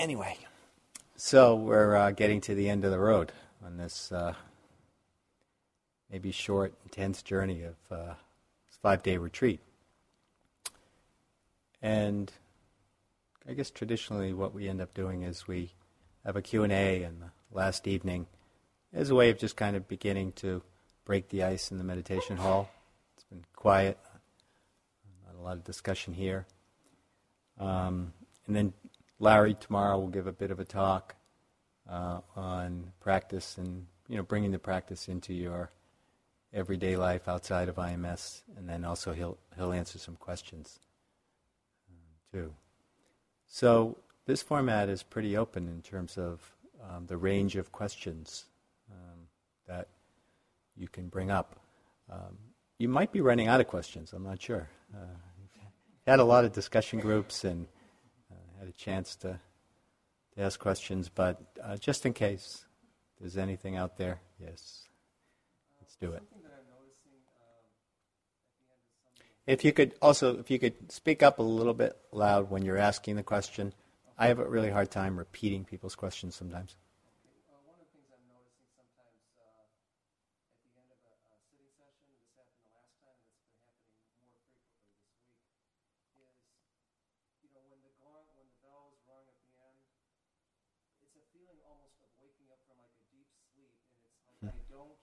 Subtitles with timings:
[0.00, 0.34] Anyway,
[1.14, 4.32] so we're uh, getting to the end of the road on this uh,
[6.10, 8.14] maybe short, intense journey of uh,
[8.66, 9.60] this five-day retreat.
[11.82, 12.32] And
[13.46, 15.72] I guess traditionally what we end up doing is we
[16.24, 18.26] have a Q&A in the last evening
[18.94, 20.62] as a way of just kind of beginning to
[21.04, 22.70] break the ice in the meditation hall.
[23.16, 23.98] It's been quiet,
[25.26, 26.46] not a lot of discussion here.
[27.58, 28.14] Um,
[28.46, 28.72] and then
[29.20, 31.14] Larry tomorrow will give a bit of a talk
[31.88, 35.70] uh, on practice and you know bringing the practice into your
[36.52, 40.80] everyday life outside of IMS, and then also he'll he'll answer some questions
[41.90, 41.96] um,
[42.32, 42.52] too.
[43.46, 46.40] So this format is pretty open in terms of
[46.88, 48.46] um, the range of questions
[48.90, 49.18] um,
[49.68, 49.88] that
[50.76, 51.56] you can bring up.
[52.10, 52.38] Um,
[52.78, 54.14] you might be running out of questions.
[54.14, 54.66] I'm not sure.
[54.94, 55.04] Uh,
[56.06, 57.66] had a lot of discussion groups and
[58.60, 59.40] had a chance to,
[60.34, 62.66] to ask questions, but uh, just in case
[63.18, 64.86] there's anything out there, yes,
[65.80, 66.22] let's do it.
[69.46, 72.76] If you could also, if you could speak up a little bit loud when you're
[72.76, 73.72] asking the question,
[74.18, 76.76] I have a really hard time repeating people's questions sometimes.
[87.80, 89.98] when that happens, I feel very, very relaxed.
[90.94, 91.82] But it's a feeling of,
[92.22, 93.74] you know, sometimes if you have a very
[94.44, 94.94] uh, deep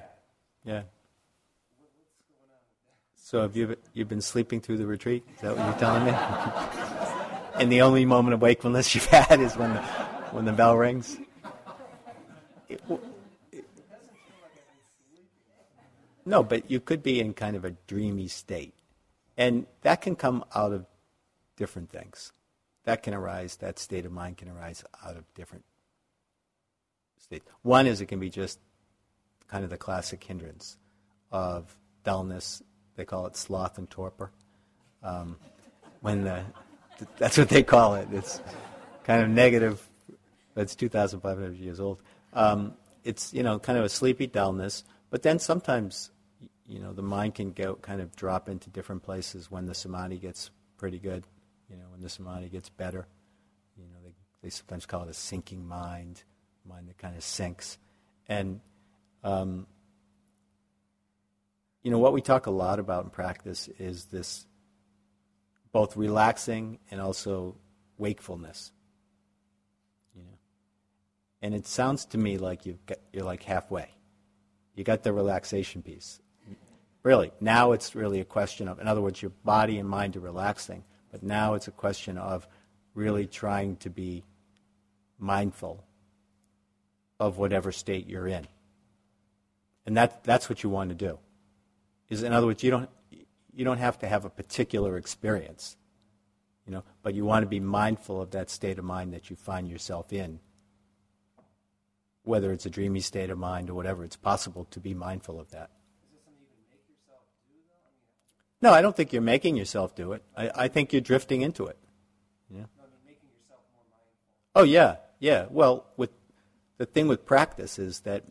[0.65, 0.83] yeah.
[1.77, 3.03] What, what's going on with that?
[3.17, 5.25] So have you you've been sleeping through the retreat?
[5.35, 6.13] Is that what you're telling me?
[7.61, 9.83] and the only moment of wakefulness you've had is when the
[10.33, 11.19] when the bell rings.
[12.69, 12.81] It,
[16.25, 18.75] No, but you could be in kind of a dreamy state.
[19.37, 20.87] And that can come out of
[21.57, 22.33] different things.
[22.85, 25.65] That can arise, that state of mind can arise out of different
[27.19, 27.47] states.
[27.63, 28.59] One is it can be just
[29.49, 30.77] kind of the classic hindrance
[31.31, 32.63] of dullness.
[32.97, 34.31] They call it sloth and torpor.
[35.03, 35.37] Um,
[36.01, 36.45] when the,
[37.19, 38.09] that's what they call it.
[38.13, 38.41] It's
[39.05, 39.89] kind of negative,
[40.57, 42.01] it's 2,500 years old.
[42.33, 42.75] Um,
[43.05, 46.11] it's, you know, kind of a sleepy dullness, but then sometimes
[46.73, 50.17] you know, the mind can go kind of drop into different places when the samadhi
[50.17, 51.27] gets pretty good.
[51.69, 53.07] You know, when the samadhi gets better.
[53.77, 56.23] You know, they, they sometimes call it a sinking mind,
[56.67, 57.77] mind that kind of sinks.
[58.27, 58.61] And,
[59.23, 59.67] um,
[61.83, 64.47] you know, what we talk a lot about in practice is this
[65.73, 67.57] both relaxing and also
[67.99, 68.73] wakefulness.
[70.15, 70.39] You know,
[71.43, 73.91] and it sounds to me like you've got, you're like halfway.
[74.75, 76.19] You got the relaxation piece,
[77.03, 80.21] Really, now it's really a question of, in other words, your body and mind are
[80.21, 82.47] relaxing, but now it's a question of
[82.95, 84.23] really trying to be
[85.19, 85.85] mindful
[87.19, 88.47] of whatever state you're in.
[89.85, 91.19] And that, that's what you want to do.
[92.09, 92.91] Is in other words, you don't,
[93.53, 95.77] you don't have to have a particular experience,
[96.67, 99.35] you know, but you want to be mindful of that state of mind that you
[99.35, 100.39] find yourself in.
[102.25, 105.51] Whether it's a dreamy state of mind or whatever, it's possible to be mindful of
[105.51, 105.71] that.
[108.63, 110.23] No, I don't think you're making yourself do it.
[110.37, 111.77] I, I think you're drifting into it.
[112.49, 112.65] Yeah.
[114.55, 115.47] oh yeah, yeah.
[115.51, 116.11] Well, with
[116.79, 118.25] the thing with practice is that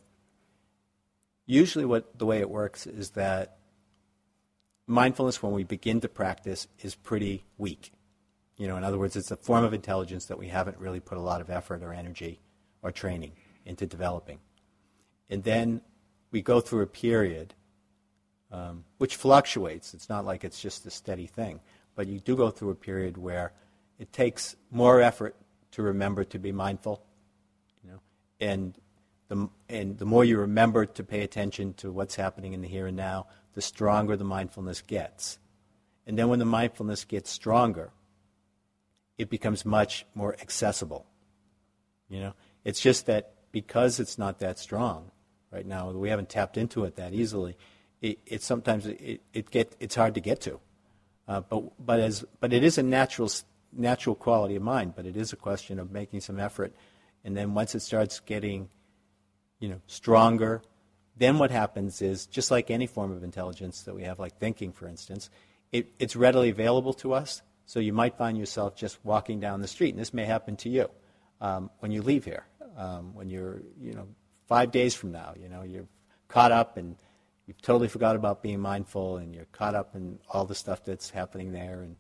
[1.46, 3.58] usually what the way it works is that
[4.88, 7.92] mindfulness when we begin to practice is pretty weak.
[8.58, 11.18] You know, in other words, it's a form of intelligence that we haven't really put
[11.18, 12.40] a lot of effort or energy
[12.82, 13.34] or training
[13.66, 14.40] into developing.
[15.30, 15.82] And then
[16.32, 17.54] we go through a period
[18.52, 19.94] um, which fluctuates.
[19.94, 21.60] It's not like it's just a steady thing.
[21.96, 23.54] But you do go through a period where
[24.00, 25.36] it takes more effort
[25.72, 27.04] to remember to be mindful,
[27.84, 28.00] you know,
[28.40, 28.78] and
[29.28, 32.88] the, and the more you remember to pay attention to what's happening in the here
[32.88, 35.40] and now, the stronger the mindfulness gets.
[36.06, 37.92] And then when the mindfulness gets stronger,
[39.18, 41.06] it becomes much more accessible.
[42.10, 42.34] You know,
[42.66, 45.12] it's just that because it's not that strong
[45.52, 47.56] right now, we haven't tapped into it that easily
[48.02, 50.60] it, it sometimes it, it get it's hard to get to.
[51.28, 53.30] Uh, but but as but it is a natural
[53.72, 54.94] natural quality of mind.
[54.96, 56.74] But it is a question of making some effort,
[57.24, 58.70] and then once it starts getting,
[59.60, 60.62] you know, stronger,
[61.18, 64.72] then what happens is, just like any form of intelligence that we have, like thinking,
[64.72, 65.30] for instance,
[65.72, 67.42] it, it's readily available to us.
[67.66, 70.70] So you might find yourself just walking down the street, and this may happen to
[70.70, 70.90] you
[71.40, 72.46] um, when you leave here,
[72.76, 74.08] um, when you're, you know,
[74.48, 75.88] five days from now, you know, you're
[76.28, 76.96] caught up and
[77.46, 81.10] you've totally forgot about being mindful, and you're caught up in all the stuff that's
[81.10, 81.96] happening there and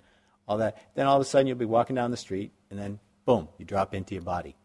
[0.47, 0.77] all that.
[0.95, 3.65] Then all of a sudden you'll be walking down the street, and then boom, you
[3.65, 4.55] drop into your body,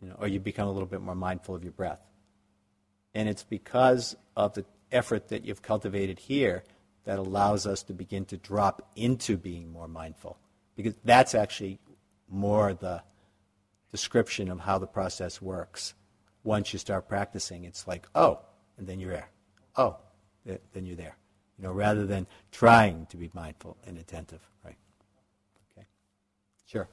[0.00, 2.00] you know, or you become a little bit more mindful of your breath.
[3.14, 6.64] And it's because of the effort that you've cultivated here
[7.04, 10.38] that allows us to begin to drop into being more mindful.
[10.76, 11.80] Because that's actually
[12.28, 13.02] more the
[13.90, 15.94] description of how the process works.
[16.44, 18.40] Once you start practicing, it's like, oh,
[18.76, 19.30] and then you're there.
[19.78, 19.96] Oh,
[20.44, 21.16] then you're there.
[21.58, 24.76] You know, rather than trying to be mindful and attentive, right?
[25.72, 25.86] Okay.
[26.66, 26.88] Sure.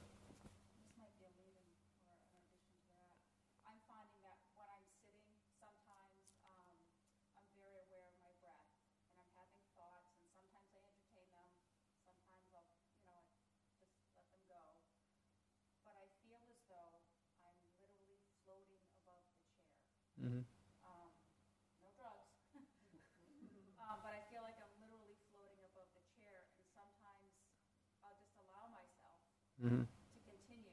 [20.22, 20.42] Mm-hmm.
[20.84, 21.10] Um,
[21.84, 22.28] no drugs.
[23.84, 27.30] um, but I feel like I'm literally floating above the chair, and sometimes
[28.04, 29.20] I'll just allow myself
[29.66, 29.82] mm-hmm.
[29.82, 30.70] to continue.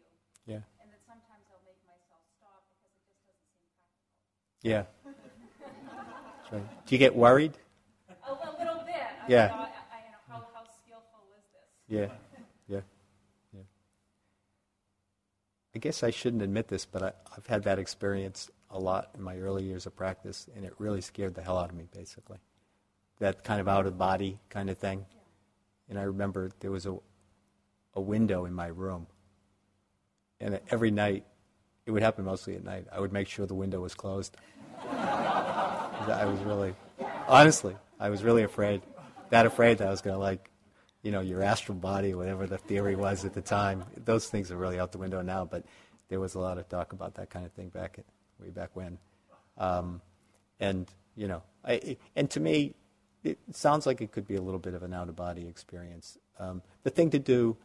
[0.46, 0.60] Yeah.
[0.80, 4.60] And then sometimes I'll make myself stop because it just doesn't seem practical.
[4.60, 4.84] Yeah.
[6.52, 6.86] right.
[6.86, 7.56] Do you get worried?
[8.08, 9.00] A, a little bit.
[9.28, 9.48] Yeah.
[9.48, 11.68] I, I, you know, how, how skillful is this?
[11.88, 12.12] Yeah.
[12.68, 12.80] Yeah.
[13.54, 13.60] Yeah.
[15.74, 19.22] I guess I shouldn't admit this, but I, I've had that experience a lot in
[19.22, 22.38] my early years of practice, and it really scared the hell out of me, basically.
[23.20, 25.04] That kind of out of body kind of thing.
[25.88, 26.96] And I remember there was a,
[27.94, 29.06] a window in my room,
[30.40, 31.24] and every night,
[31.86, 34.36] it would happen mostly at night, I would make sure the window was closed.
[34.90, 36.74] I was really,
[37.28, 38.82] honestly, I was really afraid,
[39.30, 40.50] that afraid that I was going to like,
[41.02, 43.84] you know, your astral body, whatever the theory was at the time.
[44.04, 45.64] Those things are really out the window now, but
[46.08, 48.04] there was a lot of talk about that kind of thing back at,
[48.40, 48.98] way back when.
[49.58, 50.00] Um,
[50.60, 52.74] and, you know, I, and to me,
[53.24, 56.18] it sounds like it could be a little bit of an out of body experience.
[56.38, 57.56] Um, the thing to do,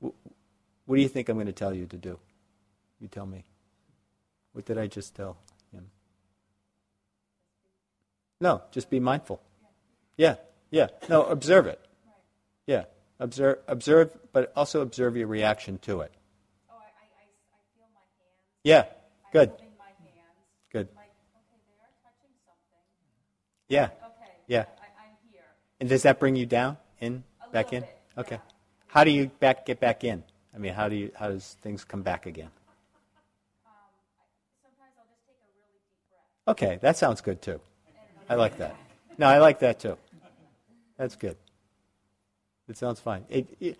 [0.00, 2.18] what do you think I'm going to tell you to do?
[3.00, 3.44] You tell me.
[4.52, 5.36] What did I just tell
[5.72, 5.90] him?
[8.40, 9.40] No, just be mindful.
[10.16, 10.36] Yeah,
[10.70, 10.88] yeah.
[11.08, 11.80] No, observe it.
[12.66, 12.84] Yeah,
[13.18, 16.12] observe, observe, but also observe your reaction to it.
[16.70, 18.32] Oh, I, I, I feel my hands.
[18.64, 18.84] Yeah,
[19.32, 19.52] good.
[20.72, 20.88] Good.
[20.94, 22.82] Like, okay, they are touching something.
[23.68, 23.84] Yeah.
[23.84, 24.32] Okay.
[24.46, 24.58] Yeah.
[24.58, 25.42] I, am here.
[25.80, 27.82] And does that bring you down, in, A back in?
[27.82, 28.34] Bit, okay.
[28.34, 28.55] Yeah.
[28.96, 30.24] How do you back get back in?
[30.54, 32.48] I mean, how do you how does things come back again?
[33.66, 33.72] Um,
[34.62, 36.56] sometimes I'll just take a really deep breath.
[36.56, 37.60] Okay, that sounds good too.
[38.30, 38.74] I like that.
[39.18, 39.98] No, I like that too.
[40.96, 41.36] That's good.
[42.70, 43.26] It sounds fine.
[43.28, 43.78] It, it,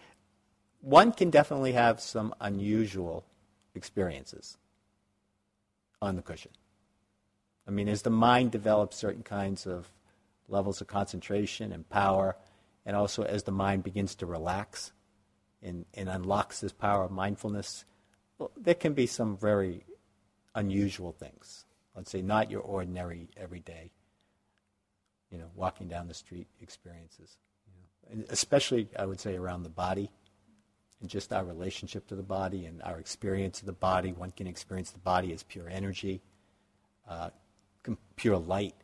[0.82, 3.24] one can definitely have some unusual
[3.74, 4.58] experiences
[6.02, 6.52] on the cushion.
[7.66, 9.90] I mean, as the mind develops certain kinds of
[10.46, 12.36] levels of concentration and power,
[12.84, 14.92] and also as the mind begins to relax
[15.66, 17.84] and, and unlocks this power of mindfulness,
[18.38, 19.84] well, there can be some very
[20.54, 21.64] unusual things.
[21.94, 23.90] Let's say not your ordinary, everyday,
[25.30, 27.38] you know, walking down the street experiences.
[28.10, 28.24] You know.
[28.30, 30.10] Especially, I would say, around the body
[31.00, 34.12] and just our relationship to the body and our experience of the body.
[34.12, 36.22] One can experience the body as pure energy.
[37.08, 37.30] Uh,
[38.16, 38.74] pure light,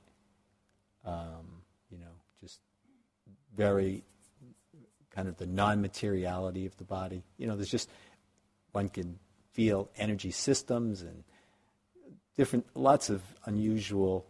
[1.05, 2.61] um, you know, just
[3.57, 4.05] very
[5.15, 7.23] kind of the non-materiality of the body.
[7.37, 7.89] You know, there's just
[8.73, 9.19] one can
[9.53, 11.25] feel energy systems and
[12.37, 14.27] different, lots of unusual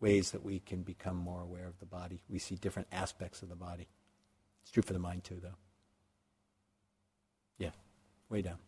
[0.00, 2.20] ways that we can become more aware of the body.
[2.28, 3.88] We see different aspects of the body.
[4.62, 5.56] It's true for the mind too, though.
[7.58, 7.70] Yeah,
[8.28, 8.58] way down.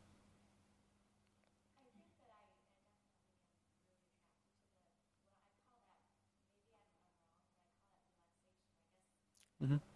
[9.62, 9.95] Mm-hmm.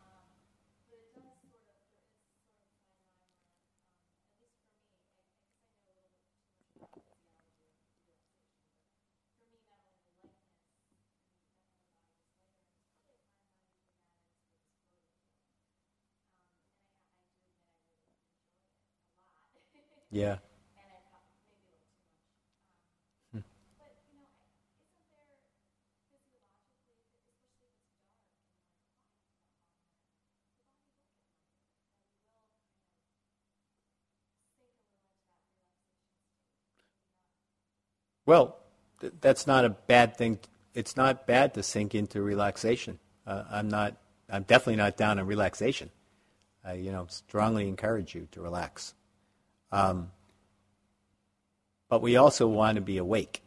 [20.11, 20.38] Yeah.
[38.26, 38.59] Well,
[39.00, 40.38] th- that's not a bad thing
[40.75, 42.99] it's not bad to sink into relaxation.
[43.26, 43.97] Uh, I'm not.
[44.29, 45.90] I'm definitely not down on relaxation.
[46.64, 48.95] I, you know, strongly encourage you to relax.
[49.73, 50.11] Um,
[51.89, 53.43] but we also want to be awake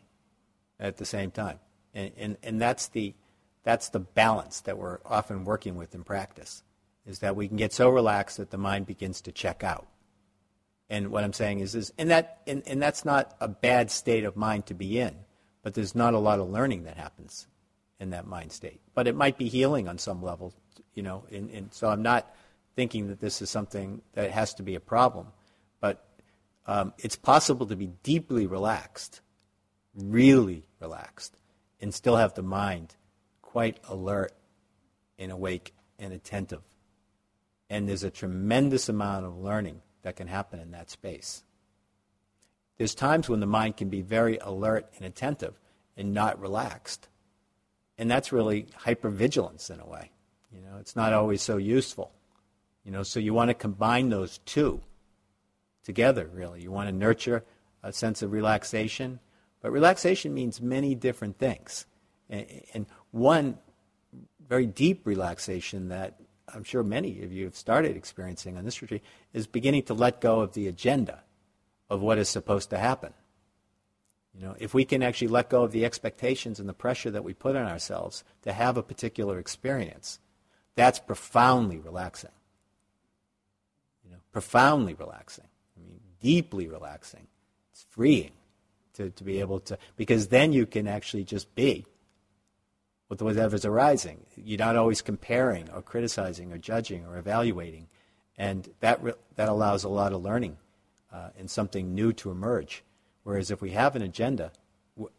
[0.79, 1.59] at the same time,
[1.93, 3.13] and, and, and that's the
[3.63, 6.63] that's the balance that we're often working with in practice.
[7.05, 9.87] Is that we can get so relaxed that the mind begins to check out.
[10.89, 14.25] And what I'm saying is, is and that and, and that's not a bad state
[14.25, 15.15] of mind to be in,
[15.63, 17.47] but there's not a lot of learning that happens
[17.99, 18.81] in that mind state.
[18.93, 20.53] But it might be healing on some level,
[20.93, 21.23] you know.
[21.31, 22.33] And, and so I'm not
[22.75, 25.27] thinking that this is something that has to be a problem,
[25.79, 26.05] but
[26.65, 29.21] um, it's possible to be deeply relaxed,
[29.95, 31.37] really relaxed,
[31.81, 32.95] and still have the mind
[33.41, 34.33] quite alert
[35.19, 36.63] and awake and attentive.
[37.69, 41.43] And there's a tremendous amount of learning that can happen in that space.
[42.77, 45.59] There's times when the mind can be very alert and attentive
[45.95, 47.07] and not relaxed.
[47.97, 50.11] And that's really hypervigilance in a way.
[50.51, 52.11] You know, it's not always so useful.
[52.83, 54.81] You know, so you want to combine those two
[55.83, 56.61] together, really.
[56.61, 57.43] You want to nurture
[57.83, 59.19] a sense of relaxation,
[59.61, 61.85] but relaxation means many different things.
[62.29, 63.57] And one
[64.47, 66.19] very deep relaxation that
[66.53, 70.21] I'm sure many of you have started experiencing on this retreat is beginning to let
[70.21, 71.23] go of the agenda
[71.89, 73.13] of what is supposed to happen.
[74.33, 77.23] You know, if we can actually let go of the expectations and the pressure that
[77.23, 80.19] we put on ourselves to have a particular experience,
[80.75, 82.31] that's profoundly relaxing.
[84.03, 85.45] You know, profoundly relaxing.
[86.23, 87.27] Deeply relaxing.
[87.71, 88.31] It's freeing
[88.93, 91.85] to, to be able to, because then you can actually just be
[93.09, 94.25] with whatever's arising.
[94.35, 97.87] You're not always comparing or criticizing or judging or evaluating.
[98.37, 100.57] And that, re- that allows a lot of learning
[101.11, 102.83] uh, and something new to emerge.
[103.23, 104.51] Whereas if we have an agenda,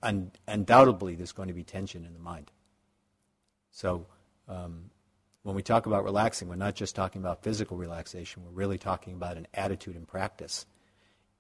[0.02, 2.50] un- undoubtedly there's going to be tension in the mind.
[3.70, 4.06] So
[4.48, 4.90] um,
[5.42, 9.12] when we talk about relaxing, we're not just talking about physical relaxation, we're really talking
[9.12, 10.66] about an attitude and practice.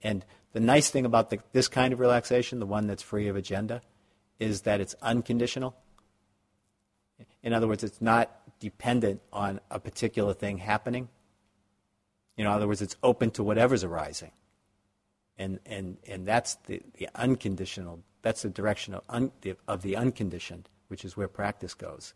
[0.04, 3.34] And the nice thing about the, this kind of relaxation, the one that's free of
[3.34, 3.82] agenda,
[4.38, 5.74] is that it's unconditional.
[7.42, 8.30] In other words, it's not
[8.60, 11.08] dependent on a particular thing happening.
[12.36, 14.30] You know, in other words, it's open to whatever's arising
[15.36, 18.02] and and and that's the, the unconditional.
[18.22, 22.14] That's the direction of un, the, of the unconditioned, which is where practice goes.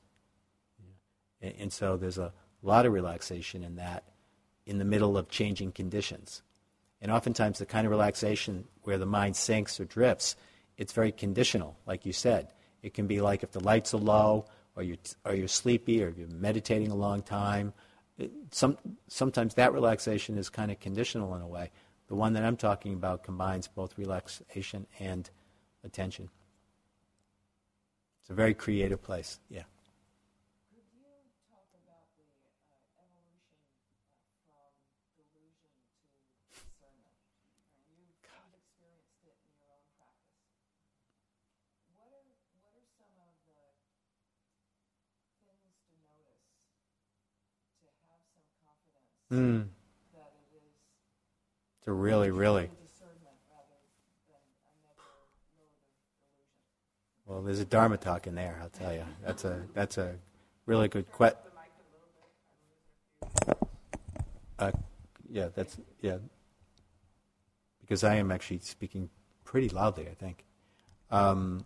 [1.43, 4.05] And, and so there's a lot of relaxation in that,
[4.65, 6.43] in the middle of changing conditions,
[7.01, 10.37] and oftentimes the kind of relaxation where the mind sinks or drifts,
[10.77, 12.53] it's very conditional, like you said.
[12.83, 16.11] It can be like if the lights are low, or you're, or you're sleepy, or
[16.17, 17.73] you're meditating a long time.
[18.17, 18.79] It, some,
[19.09, 21.71] sometimes that relaxation is kind of conditional in a way.
[22.09, 25.29] The one that I'm talking about combines both relaxation and
[25.85, 26.31] attention.
[28.23, 29.41] It's a very creative place.
[29.49, 29.63] Yeah.
[49.33, 49.69] Mm
[51.89, 52.69] to really, really.
[57.25, 59.05] Well, there's a Dharma talk in there, I'll tell you.
[59.25, 60.17] That's a, that's a
[60.67, 61.39] really good question.
[64.59, 64.73] Uh,
[65.31, 66.19] yeah, that's, yeah.
[67.81, 69.09] Because I am actually speaking
[69.47, 70.45] pretty loudly, I think.
[71.11, 71.65] Um,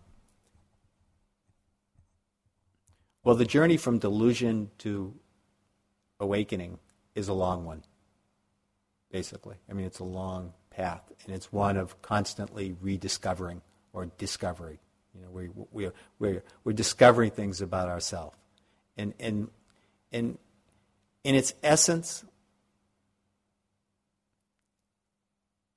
[3.25, 5.13] well, the journey from delusion to
[6.21, 6.79] awakening
[7.15, 7.83] is a long one
[9.13, 9.55] basically.
[9.69, 13.61] I mean, it's a long path, and it's one of constantly rediscovering
[13.93, 14.79] or discovery.
[15.15, 18.35] You know, we, we're, we're, we're discovering things about ourselves.
[18.97, 19.49] And, and,
[20.11, 20.39] and
[21.23, 22.25] in its essence,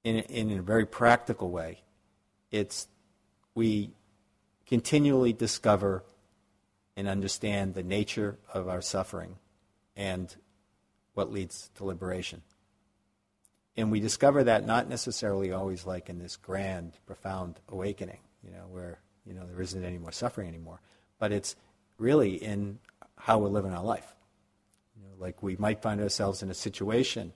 [0.02, 1.82] in, in a very practical way,
[2.50, 2.88] it's
[3.54, 3.90] we
[4.66, 6.04] continually discover
[6.96, 9.36] and understand the nature of our suffering
[9.94, 10.34] and
[11.16, 12.42] what leads to liberation.
[13.74, 18.66] And we discover that not necessarily always like in this grand, profound awakening, you know,
[18.70, 20.80] where, you know, there isn't any more suffering anymore.
[21.18, 21.56] But it's
[21.96, 22.78] really in
[23.16, 24.14] how we're living our life.
[24.94, 27.32] You know, like we might find ourselves in a situation.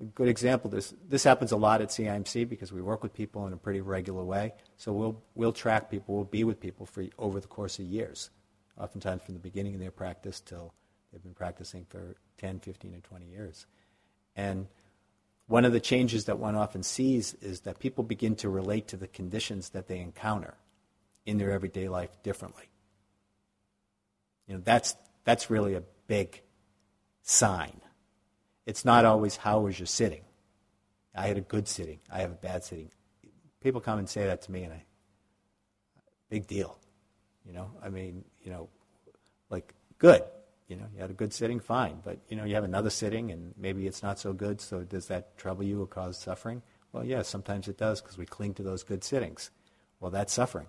[0.00, 3.46] A good example, this, this happens a lot at CIMC because we work with people
[3.46, 4.54] in a pretty regular way.
[4.78, 8.30] So we'll, we'll track people, we'll be with people for over the course of years,
[8.78, 10.72] oftentimes from the beginning of their practice till
[11.12, 13.66] they've been practicing for 10, 15, or 20 years.
[14.36, 14.66] And
[15.46, 18.96] one of the changes that one often sees is that people begin to relate to
[18.96, 20.54] the conditions that they encounter
[21.24, 22.64] in their everyday life differently.
[24.46, 26.42] You know, that's, that's really a big
[27.22, 27.80] sign.
[28.66, 30.22] It's not always how was your sitting.
[31.14, 32.00] I had a good sitting.
[32.10, 32.90] I have a bad sitting.
[33.60, 34.82] People come and say that to me, and I,
[36.28, 36.78] big deal.
[37.46, 38.68] You know, I mean, you know,
[39.50, 40.22] like good.
[40.68, 42.00] You know, you had a good sitting, fine.
[42.04, 44.60] But you know, you have another sitting, and maybe it's not so good.
[44.60, 46.62] So does that trouble you or cause suffering?
[46.92, 49.50] Well, yeah, sometimes it does because we cling to those good sittings.
[50.00, 50.66] Well, that's suffering.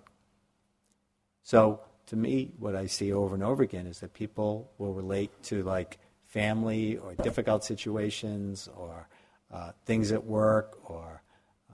[1.42, 5.30] So to me, what I see over and over again is that people will relate
[5.44, 9.08] to like family or difficult situations or
[9.52, 11.22] uh, things at work or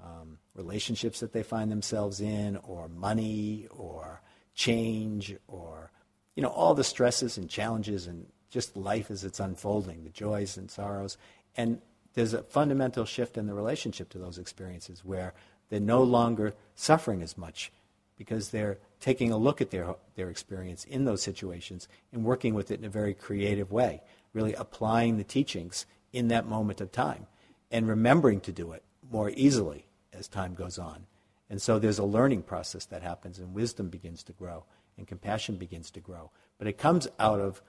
[0.04, 4.20] um, relationships that they find themselves in or money or
[4.54, 5.90] change or
[6.36, 10.56] you know all the stresses and challenges and just life as it's unfolding the joys
[10.56, 11.16] and sorrows
[11.56, 11.80] and
[12.14, 15.32] there's a fundamental shift in the relationship to those experiences where
[15.68, 17.72] they're no longer suffering as much
[18.16, 22.70] because they're taking a look at their, their experience in those situations and working with
[22.70, 24.02] it in a very creative way,
[24.34, 27.26] really applying the teachings in that moment of time
[27.70, 31.06] and remembering to do it more easily as time goes on.
[31.48, 34.64] And so there's a learning process that happens, and wisdom begins to grow,
[34.96, 36.30] and compassion begins to grow.
[36.58, 37.62] But it comes out of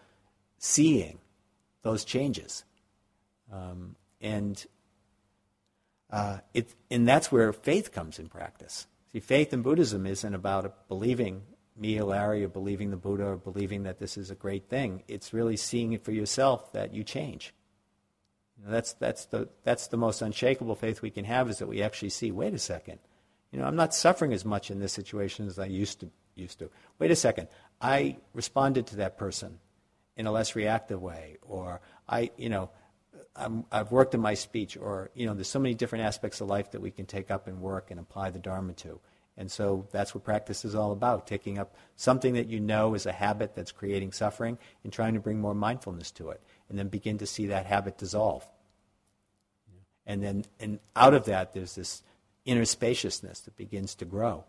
[0.58, 1.20] seeing
[1.82, 2.64] those changes.
[3.52, 4.64] Um, and,
[6.10, 8.88] uh, it, and that's where faith comes in practice.
[9.12, 11.42] See, faith in Buddhism isn't about believing
[11.76, 15.04] me Larry or believing the Buddha or believing that this is a great thing.
[15.08, 17.54] It's really seeing it for yourself that you change.
[18.58, 21.68] You know, that's, that's, the, that's the most unshakable faith we can have is that
[21.68, 23.00] we actually see, wait a second,
[23.52, 26.12] you know, I'm not suffering as much in this situation as I used to.
[26.36, 26.70] Used to.
[27.00, 27.48] Wait a second,
[27.82, 29.60] I responded to that person
[30.16, 32.70] in a less reactive way, or I, you know,
[33.36, 36.48] i have worked in my speech, or you know, there's so many different aspects of
[36.48, 39.00] life that we can take up and work and apply the Dharma to.
[39.38, 43.06] And so that's what practice is all about taking up something that you know is
[43.06, 46.90] a habit that's creating suffering and trying to bring more mindfulness to it and then
[46.90, 48.46] begin to see that habit dissolve.
[50.06, 52.04] And then and out of that, there's this
[52.44, 54.44] inner spaciousness that begins to grow,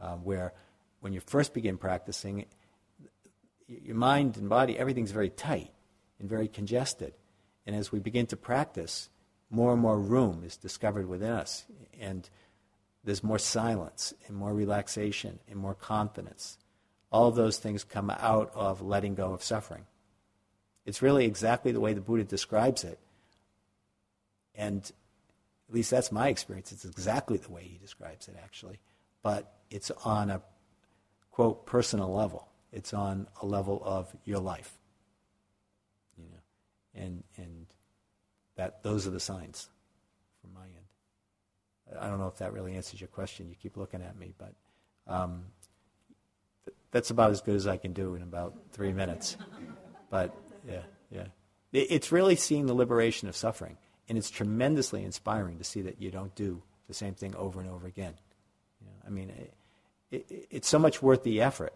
[0.00, 0.52] uh, where
[1.06, 2.46] when you first begin practicing,
[3.68, 5.70] your mind and body, everything's very tight
[6.18, 7.14] and very congested.
[7.64, 9.08] And as we begin to practice,
[9.48, 11.64] more and more room is discovered within us.
[12.00, 12.28] And
[13.04, 16.58] there's more silence and more relaxation and more confidence.
[17.12, 19.84] All of those things come out of letting go of suffering.
[20.86, 22.98] It's really exactly the way the Buddha describes it.
[24.56, 24.82] And
[25.68, 26.72] at least that's my experience.
[26.72, 28.80] It's exactly the way he describes it, actually.
[29.22, 30.42] But it's on a,
[31.36, 32.48] quote, personal level.
[32.72, 34.72] It's on a level of your life.
[36.16, 37.66] You know, and, and
[38.56, 39.68] that, those are the signs
[40.40, 42.00] from my end.
[42.00, 43.50] I don't know if that really answers your question.
[43.50, 44.54] You keep looking at me, but
[45.06, 45.44] um,
[46.64, 49.36] th- that's about as good as I can do in about three minutes.
[50.08, 50.34] But
[50.66, 51.26] yeah, yeah.
[51.74, 53.76] It's really seeing the liberation of suffering.
[54.08, 57.68] And it's tremendously inspiring to see that you don't do the same thing over and
[57.68, 58.14] over again.
[58.80, 59.52] You know, I mean, it,
[60.10, 61.72] it, it's so much worth the effort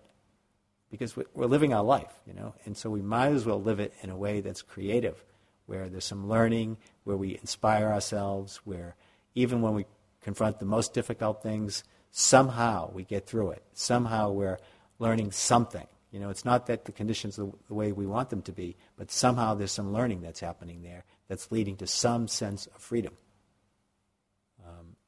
[0.90, 3.94] because we're living our life, you know, and so we might as well live it
[4.02, 5.24] in a way that's creative,
[5.66, 8.96] where there's some learning, where we inspire ourselves, where
[9.34, 9.86] even when we
[10.20, 13.62] confront the most difficult things, somehow we get through it.
[13.72, 14.58] Somehow we're
[14.98, 15.86] learning something.
[16.10, 18.76] You know, it's not that the conditions are the way we want them to be,
[18.96, 23.14] but somehow there's some learning that's happening there that's leading to some sense of freedom.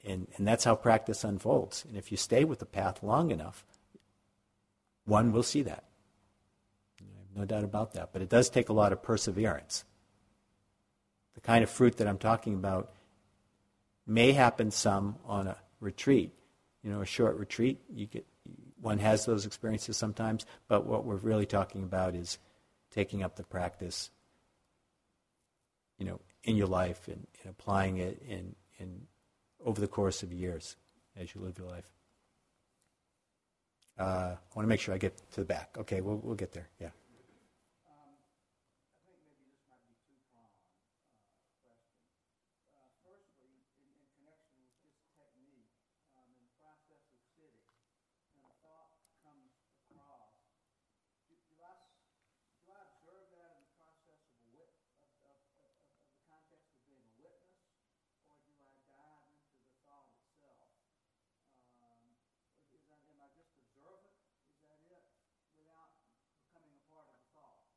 [0.05, 1.85] And, and that's how practice unfolds.
[1.88, 3.65] And if you stay with the path long enough,
[5.05, 5.85] one will see that.
[7.01, 8.12] I have no doubt about that.
[8.12, 9.85] But it does take a lot of perseverance.
[11.35, 12.93] The kind of fruit that I'm talking about
[14.07, 16.33] may happen some on a retreat,
[16.83, 17.81] you know, a short retreat.
[17.93, 18.27] You get
[18.81, 22.38] one has those experiences sometimes, but what we're really talking about is
[22.91, 24.11] taking up the practice,
[25.99, 29.03] you know, in your life and, and applying it in, in
[29.64, 30.77] over the course of years
[31.16, 31.90] as you live your life.
[33.98, 35.77] Uh, I want to make sure I get to the back.
[35.79, 36.68] Okay, we'll, we'll get there.
[36.81, 36.88] Yeah.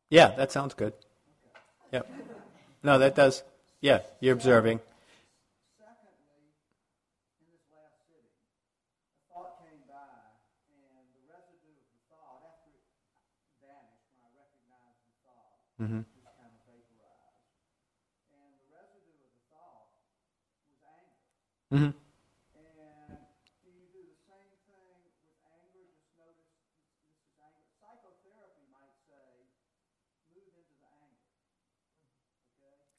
[0.10, 0.94] Yeah, that sounds good.
[1.92, 2.12] Yep.
[2.84, 3.44] No, that does.
[3.82, 4.80] Yeah, you're observing.
[5.78, 6.54] Secondly,
[7.42, 8.30] in this last city,
[9.34, 10.34] thought came by,
[10.70, 12.86] and the residue of the thought, after it
[13.62, 15.02] vanished, when I recognized
[15.82, 16.02] mm-hmm.
[16.06, 17.50] just kind of vaporized.
[18.30, 19.90] And the residue of the thought
[20.70, 21.26] was anger.
[21.74, 21.94] Mm-hmm.
[21.94, 23.18] And
[23.66, 25.14] do you do the same thing with anger?
[25.18, 26.50] Just notice this is anger.
[27.82, 29.46] Psychotherapy might say,
[30.34, 31.26] move into the anger.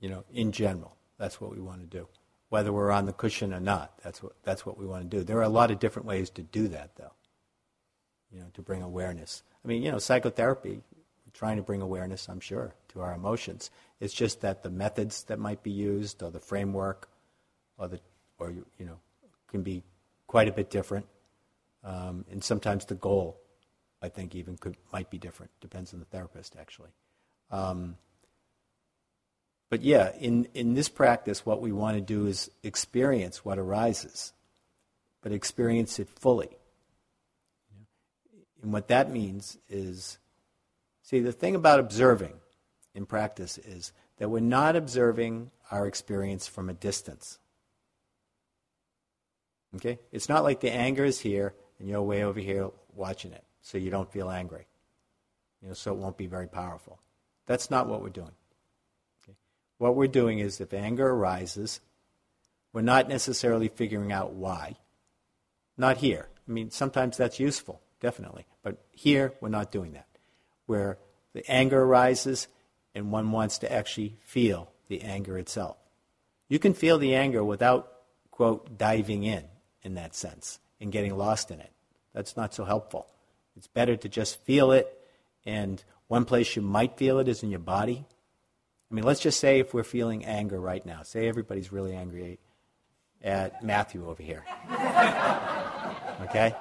[0.00, 0.96] you know, in general.
[1.18, 2.08] That's what we want to do.
[2.48, 5.24] Whether we're on the cushion or not, that's what, that's what we want to do.
[5.24, 7.12] There are a lot of different ways to do that, though,
[8.32, 9.42] you know, to bring awareness.
[9.64, 10.82] I mean, you know, psychotherapy,
[11.32, 13.70] trying to bring awareness, I'm sure, to our emotions.
[13.98, 17.08] It's just that the methods that might be used or the framework
[17.76, 18.00] or, the,
[18.38, 18.98] or you you know,
[19.48, 19.82] can be
[20.26, 21.06] quite a bit different.
[21.82, 23.40] Um, and sometimes the goal
[24.00, 25.50] I think even could might be different.
[25.60, 26.90] Depends on the therapist, actually.
[27.50, 27.96] Um,
[29.70, 34.32] but yeah, in, in this practice, what we want to do is experience what arises,
[35.22, 36.50] but experience it fully.
[38.62, 40.18] And what that means is
[41.02, 42.34] see, the thing about observing
[42.94, 47.38] in practice is that we're not observing our experience from a distance.
[49.76, 49.98] Okay?
[50.12, 53.76] It's not like the anger is here and you're way over here watching it so
[53.76, 54.66] you don't feel angry.
[55.62, 57.00] You know, so it won't be very powerful.
[57.46, 58.32] That's not what we're doing.
[59.84, 61.82] What we're doing is if anger arises,
[62.72, 64.76] we're not necessarily figuring out why.
[65.76, 66.26] Not here.
[66.48, 68.46] I mean, sometimes that's useful, definitely.
[68.62, 70.08] But here, we're not doing that.
[70.64, 70.96] Where
[71.34, 72.48] the anger arises
[72.94, 75.76] and one wants to actually feel the anger itself.
[76.48, 77.92] You can feel the anger without,
[78.30, 79.44] quote, diving in,
[79.82, 81.72] in that sense, and getting lost in it.
[82.14, 83.06] That's not so helpful.
[83.54, 84.98] It's better to just feel it.
[85.44, 88.06] And one place you might feel it is in your body.
[88.90, 92.38] I mean, let's just say if we're feeling anger right now, say everybody's really angry
[93.22, 94.44] at Matthew over here.
[96.22, 96.54] okay?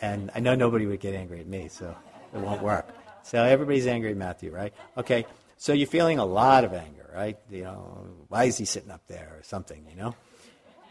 [0.00, 1.94] And I know nobody would get angry at me, so
[2.34, 2.88] it won't work.
[3.22, 4.72] So everybody's angry at Matthew, right?
[4.96, 7.38] Okay, so you're feeling a lot of anger, right?
[7.50, 10.14] You know, why is he sitting up there or something, you know?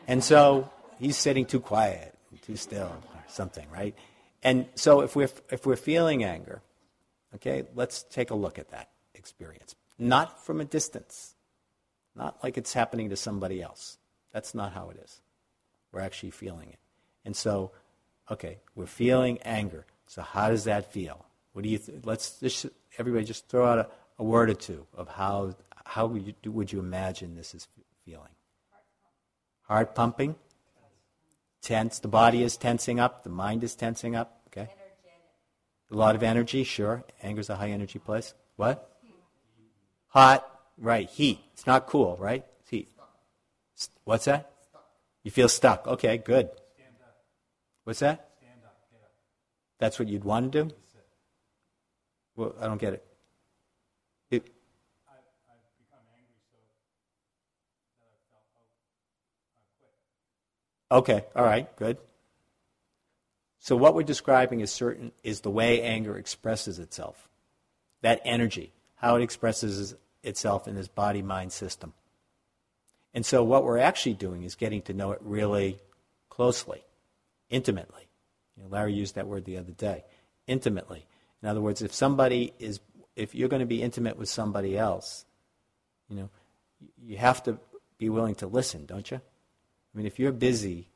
[0.08, 0.70] And so
[1.00, 3.96] he's sitting too quiet, too still, or something, right?
[4.44, 6.62] And so if we're, if we're feeling anger,
[7.36, 9.76] okay, let's take a look at that experience.
[10.00, 11.36] Not from a distance,
[12.16, 13.98] not like it's happening to somebody else.
[14.32, 15.22] That's not how it is.
[15.92, 16.80] We're actually feeling it.
[17.26, 17.72] And so,
[18.32, 19.86] okay, we're feeling anger.
[20.08, 21.26] So how does that feel?
[21.54, 21.78] What do you?
[21.78, 22.66] Th- let's just
[22.98, 26.72] everybody just throw out a, a, word or two of how how would you, would
[26.72, 27.68] you imagine this is
[28.06, 28.30] feeling?
[29.64, 30.36] Heart pumping
[31.62, 32.00] tense.
[32.00, 33.24] The body is tensing up.
[33.24, 34.42] The mind is tensing up.
[34.48, 34.62] Okay.
[34.62, 35.92] Energetic.
[35.92, 37.04] A lot of energy, sure.
[37.22, 38.34] Anger's a high energy place.
[38.56, 38.99] What?
[40.10, 40.46] Hot.
[40.78, 41.10] Right.
[41.10, 41.40] Heat.
[41.54, 42.46] It's not cool, right?
[42.62, 42.90] It's heat.
[44.04, 44.52] What's that?
[45.24, 45.88] You feel stuck.
[45.88, 46.50] Okay, good.
[46.76, 47.18] Stand up.
[47.84, 48.30] What's that?
[48.40, 48.78] Stand up.
[48.92, 49.12] Get up.
[49.80, 50.76] That's what you'd want to do?
[52.36, 53.06] Well, I don't get it.
[60.92, 61.98] Okay, all right, good.
[63.60, 67.30] So what we're describing is certain is the way anger expresses itself.
[68.02, 71.94] That energy, how it expresses itself in this body mind system.
[73.14, 75.80] And so what we're actually doing is getting to know it really
[76.30, 76.84] closely,
[77.50, 78.08] intimately.
[78.56, 80.04] You know, Larry used that word the other day.
[80.48, 81.06] Intimately.
[81.42, 82.80] In other words, if somebody is
[83.16, 85.26] if you're going to be intimate with somebody else,
[86.10, 86.30] you know,
[87.02, 87.58] you have to
[87.98, 89.18] be willing to listen, don't you?
[89.18, 90.90] I mean, if you're busy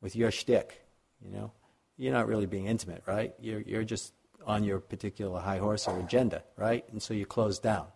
[0.00, 0.82] with your shtick,
[1.22, 1.52] you know,
[1.96, 3.34] you're not really being intimate, right?
[3.40, 4.12] You're, you're just
[4.46, 6.84] on your particular high horse or agenda, right?
[6.90, 7.86] And so you close down,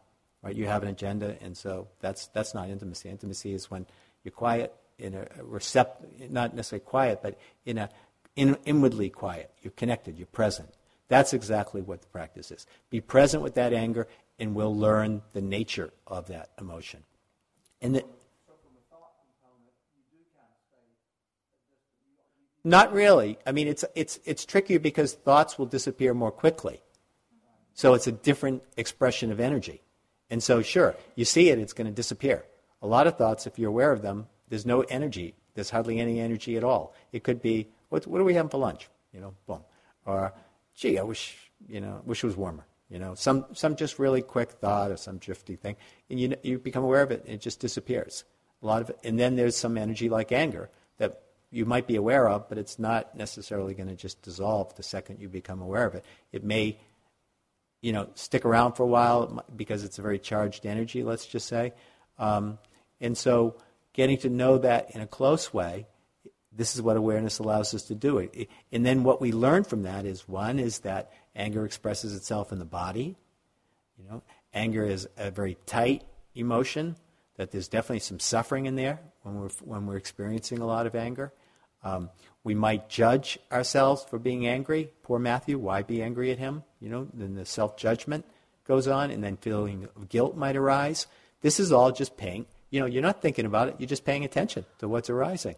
[0.43, 0.55] right?
[0.55, 3.09] You have an agenda, and so that's, that's not intimacy.
[3.09, 3.87] Intimacy is when
[4.25, 7.89] you're quiet, in a recept, not necessarily quiet, but in a
[8.37, 9.51] in, inwardly quiet.
[9.63, 10.71] You're connected, you're present.
[11.09, 12.67] That's exactly what the practice is.
[12.91, 17.03] Be present with that anger, and we'll learn the nature of that emotion.
[17.81, 18.05] And the,
[22.65, 23.39] Not really.
[23.47, 26.81] I mean, it's, it's, it's trickier because thoughts will disappear more quickly.
[27.75, 29.83] So it's a different expression of energy.
[30.31, 32.45] And so, sure, you see it, it's going to disappear.
[32.81, 35.35] A lot of thoughts, if you're aware of them, there's no energy.
[35.55, 36.95] There's hardly any energy at all.
[37.13, 38.89] It could be, what, what are we having for lunch?
[39.13, 39.61] You know, boom.
[40.07, 40.33] Or,
[40.75, 41.37] gee, I wish,
[41.69, 42.65] you know, wish it was warmer.
[42.93, 45.77] You know, some some just really quick thought or some drifty thing,
[46.11, 48.25] and you you become aware of it, and it just disappears.
[48.63, 51.97] A lot of it, and then there's some energy like anger that you might be
[51.97, 55.87] aware of, but it's not necessarily going to just dissolve the second you become aware
[55.87, 56.05] of it.
[56.33, 56.79] It may,
[57.81, 61.05] you know, stick around for a while because it's a very charged energy.
[61.05, 61.75] Let's just say,
[62.19, 62.59] um,
[63.01, 63.57] and so
[63.93, 65.87] getting to know that in a close way
[66.55, 68.29] this is what awareness allows us to do.
[68.71, 72.59] And then what we learn from that is one is that anger expresses itself in
[72.59, 73.17] the body.
[73.99, 76.97] You know, anger is a very tight emotion.
[77.37, 80.95] That there's definitely some suffering in there when we're when we're experiencing a lot of
[80.95, 81.33] anger.
[81.83, 82.11] Um,
[82.45, 84.91] we might judge ourselves for being angry.
[85.03, 86.65] Poor Matthew, why be angry at him?
[86.81, 88.25] You know, then the self judgment
[88.67, 91.07] goes on, and then feeling of guilt might arise.
[91.41, 92.47] This is all just paying.
[92.71, 93.77] You know, you're not thinking about it.
[93.79, 95.57] You're just paying attention to what's arising.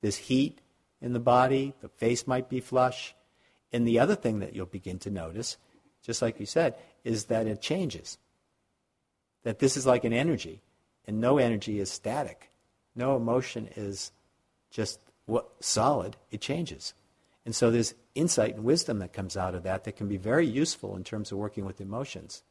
[0.00, 0.60] There's heat
[1.00, 3.14] in the body, the face might be flush.
[3.72, 5.56] And the other thing that you'll begin to notice,
[6.02, 6.74] just like you said,
[7.04, 8.18] is that it changes.
[9.42, 10.62] That this is like an energy,
[11.06, 12.50] and no energy is static.
[12.94, 14.12] No emotion is
[14.70, 16.94] just what, solid, it changes.
[17.44, 20.46] And so there's insight and wisdom that comes out of that that can be very
[20.46, 22.42] useful in terms of working with emotions.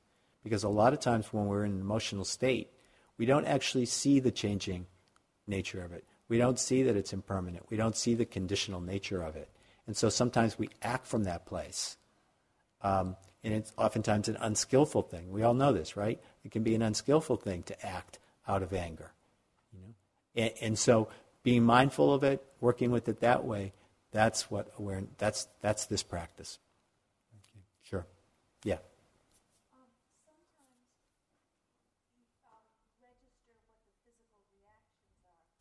[0.43, 2.69] Because a lot of times when we're in an emotional state,
[3.17, 4.85] we don't actually see the changing
[5.47, 6.03] nature of it.
[6.27, 7.65] We don't see that it's impermanent.
[7.69, 9.49] We don't see the conditional nature of it.
[9.87, 11.97] And so sometimes we act from that place.
[12.81, 15.31] Um, and it's oftentimes an unskillful thing.
[15.31, 16.21] We all know this, right?
[16.43, 19.11] It can be an unskillful thing to act out of anger.
[19.73, 19.93] You know?
[20.35, 21.09] and, and so
[21.43, 23.73] being mindful of it, working with it that way,
[24.11, 26.59] that's what awareness, that's, that's this practice.
[27.83, 28.05] Sure.
[28.63, 28.75] Yeah.
[28.75, 28.79] Um,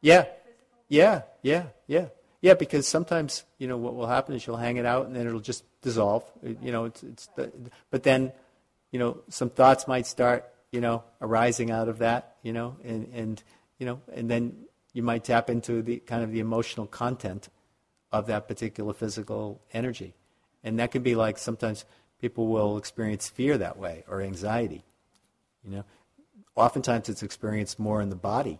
[0.00, 0.26] Yeah.
[0.88, 2.08] Yeah, yeah, yeah.
[2.42, 5.26] Yeah, because sometimes, you know, what will happen is you'll hang it out and then
[5.26, 6.24] it'll just dissolve.
[6.42, 7.52] You know, it's, it's the,
[7.90, 8.32] but then,
[8.90, 13.08] you know, some thoughts might start, you know, arising out of that, you know, and,
[13.14, 13.42] and
[13.78, 14.56] you know, and then
[14.92, 17.48] you might tap into the kind of the emotional content
[18.10, 20.14] of that particular physical energy.
[20.64, 21.84] And that can be like sometimes
[22.20, 24.82] people will experience fear that way or anxiety.
[25.64, 25.84] You know,
[26.56, 28.58] oftentimes it's experienced more in the body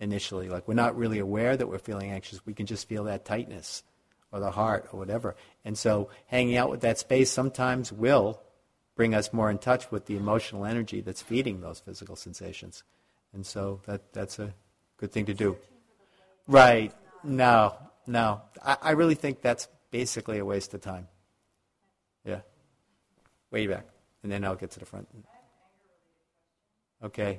[0.00, 0.48] initially.
[0.48, 2.44] Like we're not really aware that we're feeling anxious.
[2.46, 3.82] We can just feel that tightness
[4.32, 5.36] or the heart or whatever.
[5.64, 8.40] And so hanging out with that space sometimes will
[8.94, 12.82] bring us more in touch with the emotional energy that's feeding those physical sensations.
[13.32, 14.54] And so that that's a
[14.96, 15.56] good thing to do.
[16.46, 16.92] Right.
[17.22, 21.08] No, no, I, I really think that's basically a waste of time.
[22.24, 22.40] Yeah.
[23.50, 23.86] Way back.
[24.22, 25.08] And then I'll get to the front.
[27.02, 27.38] Okay.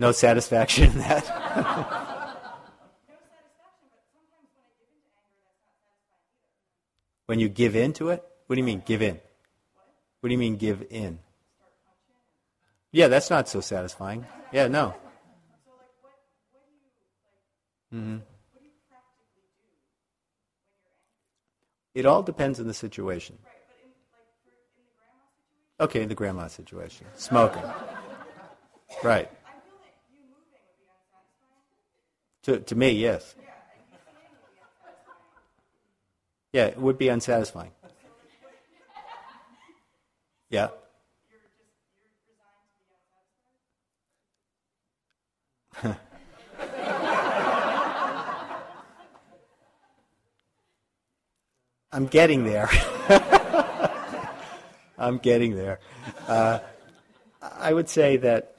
[0.00, 2.06] No satisfaction in that.
[7.26, 8.24] When you give in to it?
[8.48, 9.20] What do you mean, give in?
[10.18, 11.20] What do you mean, give in?
[12.90, 14.26] Yeah, that's not so satisfying.
[14.50, 14.94] Yeah, no.
[17.94, 18.16] Mm-hmm.
[21.94, 23.38] It all depends on the situation.
[25.78, 27.06] Okay, in the grandma situation.
[27.14, 27.62] Smoking.
[29.04, 29.30] Right.
[32.44, 33.34] To, to me, yes.
[36.52, 37.72] Yeah, it would be unsatisfying.
[40.48, 40.68] Yeah.
[51.92, 52.68] I'm getting there.
[54.98, 55.80] I'm getting there.
[56.26, 56.60] Uh,
[57.40, 58.56] I would say that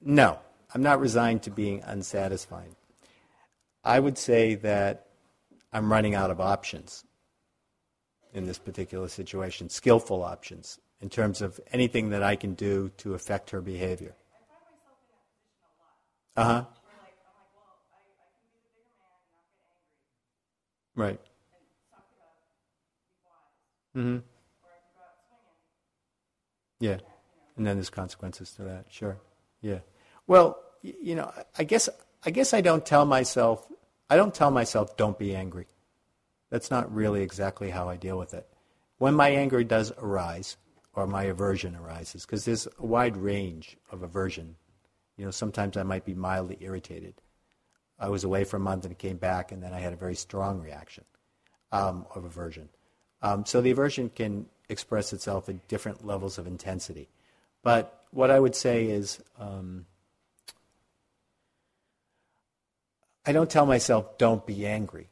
[0.00, 0.38] no,
[0.74, 2.74] I'm not resigned to being unsatisfied.
[3.84, 5.06] I would say that
[5.72, 7.04] I'm running out of options
[8.32, 13.14] in this particular situation, skillful options in terms of anything that I can do to
[13.14, 14.14] affect her behavior.
[16.36, 16.64] Uh huh.
[20.94, 21.20] Right.
[23.96, 24.18] Mm-hmm.
[26.80, 26.98] Yeah.
[27.56, 28.86] And then there's consequences to that.
[28.88, 29.18] Sure.
[29.60, 29.80] Yeah.
[30.26, 31.88] Well, you know, I guess
[32.24, 33.66] I guess I don't tell myself
[34.08, 35.66] I don't tell myself don't be angry.
[36.50, 38.46] That's not really exactly how I deal with it.
[38.98, 40.58] When my anger does arise
[40.92, 44.56] or my aversion arises because there's a wide range of aversion.
[45.16, 47.14] You know, sometimes I might be mildly irritated.
[47.98, 50.14] I was away for a month and came back and then I had a very
[50.14, 51.04] strong reaction
[51.70, 52.68] um, of aversion.
[53.22, 57.08] Um, so the aversion can express itself at different levels of intensity.
[57.62, 59.86] But what I would say is, um,
[63.24, 65.08] I don't tell myself, don't be angry.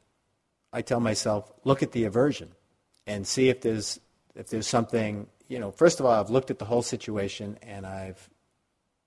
[0.73, 2.49] I tell myself, look at the aversion
[3.07, 3.99] and see if there's,
[4.35, 7.85] if there's something, you know, first of all, I've looked at the whole situation and
[7.85, 8.29] I've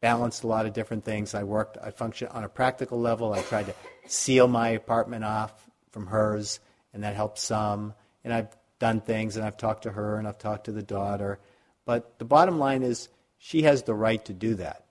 [0.01, 1.35] balanced a lot of different things.
[1.35, 3.33] I worked, I function on a practical level.
[3.33, 3.75] I tried to
[4.07, 5.53] seal my apartment off
[5.93, 6.61] from hers,
[6.93, 7.95] and that helped some.
[8.23, 11.39] And I've done things, and I've talked to her, and I've talked to the daughter.
[11.87, 14.85] But the bottom line is, she has the right to do that.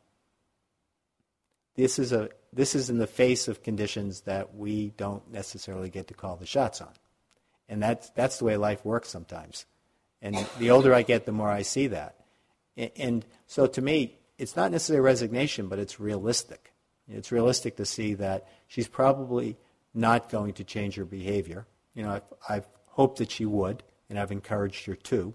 [1.76, 6.08] This is, a, this is in the face of conditions that we don't necessarily get
[6.08, 6.92] to call the shots on.
[7.70, 9.66] And that's, that's the way life works sometimes.
[10.22, 12.16] And the older I get, the more I see that.
[12.76, 16.74] And, so to me, it's not necessarily resignation, but it's realistic.
[17.08, 19.58] It's realistic to see that she's probably
[19.94, 21.68] not going to change her behavior.
[21.94, 25.34] You know, I've, I've hoped that she would, and I've encouraged her to,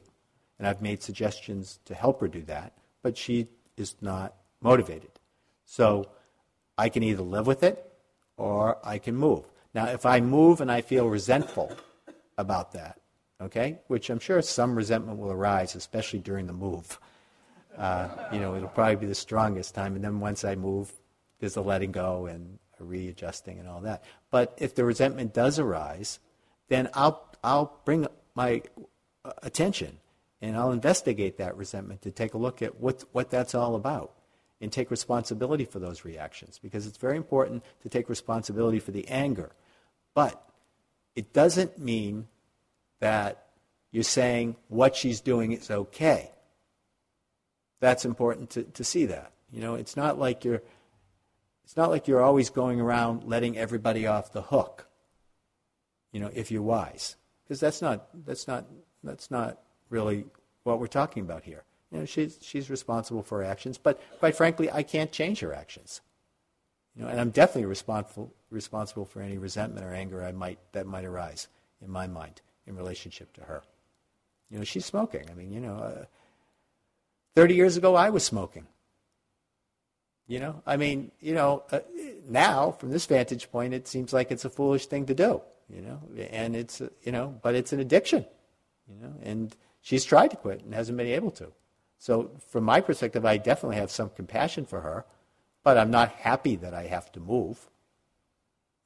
[0.58, 5.10] and I've made suggestions to help her do that but she is not motivated.
[5.64, 6.10] So
[6.78, 7.84] I can either live with it
[8.36, 9.44] or I can move.
[9.74, 11.76] Now, if I move and I feel resentful
[12.38, 13.00] about that,
[13.40, 16.98] okay, which I'm sure some resentment will arise, especially during the move.
[17.76, 20.92] Uh, you know, it'll probably be the strongest time, and then once I move,
[21.38, 24.02] there's a letting go and a readjusting and all that.
[24.30, 26.18] But if the resentment does arise,
[26.68, 28.62] then I'll I'll bring my
[29.42, 29.98] attention
[30.40, 34.12] and I'll investigate that resentment to take a look at what, what that's all about
[34.60, 39.06] and take responsibility for those reactions because it's very important to take responsibility for the
[39.08, 39.52] anger.
[40.14, 40.42] But
[41.14, 42.26] it doesn't mean
[43.00, 43.46] that
[43.92, 46.32] you're saying what she's doing is okay.
[47.80, 49.32] That's important to, to see that.
[49.52, 50.62] You know, it's not like you're
[51.64, 54.88] it's not like you're always going around letting everybody off the hook.
[56.12, 57.16] You know, if you're wise.
[57.44, 58.66] Because that's not that's not
[59.02, 59.58] that's not
[59.90, 60.24] really
[60.64, 61.64] what we're talking about here.
[61.90, 65.54] You know, she's, she's responsible for her actions, but quite frankly, I can't change her
[65.54, 66.00] actions.
[66.94, 70.86] You know, and I'm definitely responsible, responsible for any resentment or anger I might, that
[70.86, 71.48] might arise
[71.82, 73.62] in my mind in relationship to her.
[74.50, 75.26] You know, she's smoking.
[75.30, 76.04] I mean, you know, uh,
[77.36, 78.66] 30 years ago, I was smoking.
[80.26, 81.80] You know, I mean, you know, uh,
[82.28, 85.40] now from this vantage point, it seems like it's a foolish thing to do.
[85.70, 88.24] You know, and it's you know, but it's an addiction.
[88.88, 91.52] You know, and She's tried to quit and hasn't been able to.
[91.98, 95.04] So, from my perspective, I definitely have some compassion for her,
[95.64, 97.68] but I'm not happy that I have to move.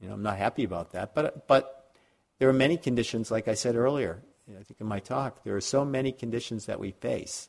[0.01, 1.15] You know, I'm not happy about that.
[1.15, 1.93] But, but
[2.39, 5.61] there are many conditions, like I said earlier, I think in my talk, there are
[5.61, 7.49] so many conditions that we face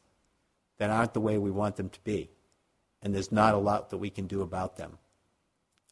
[0.78, 2.30] that aren't the way we want them to be.
[3.02, 4.98] And there's not a lot that we can do about them.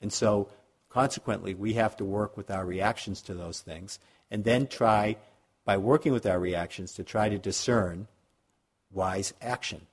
[0.02, 0.50] And so,
[0.90, 5.18] consequently, we have to work with our reactions to those things and then try
[5.66, 8.08] by working with our reactions to try to discern
[8.92, 9.88] wise action.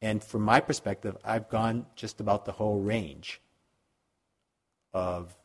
[0.00, 3.40] And from my perspective, I've gone just about the whole range
[4.92, 5.36] of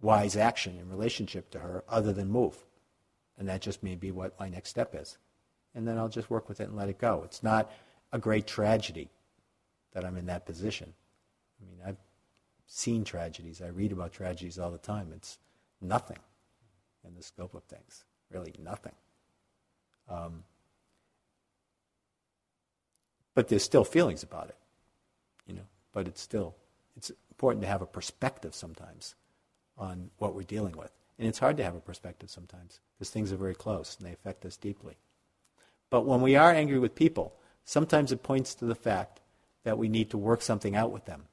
[0.00, 2.64] wise action in relationship to her other than move.
[3.36, 5.18] And that just may be what my next step is.
[5.74, 7.22] And then I'll just work with it and let it go.
[7.24, 7.72] It's not
[8.12, 9.10] a great tragedy
[9.92, 10.92] that I'm in that position.
[11.60, 11.96] I mean, I've
[12.66, 13.60] seen tragedies.
[13.60, 15.12] I read about tragedies all the time.
[15.14, 15.38] It's
[15.80, 16.18] nothing
[17.06, 18.04] in the scope of things.
[18.30, 18.92] Really, nothing.
[20.08, 20.44] Um,
[23.34, 24.56] but there's still feelings about it,
[25.46, 25.66] you know.
[25.92, 26.54] But it's still
[26.96, 29.14] it's important to have a perspective sometimes
[29.76, 33.32] on what we're dealing with, and it's hard to have a perspective sometimes because things
[33.32, 34.96] are very close and they affect us deeply.
[35.90, 37.34] But when we are angry with people,
[37.64, 39.20] sometimes it points to the fact
[39.64, 41.24] that we need to work something out with them,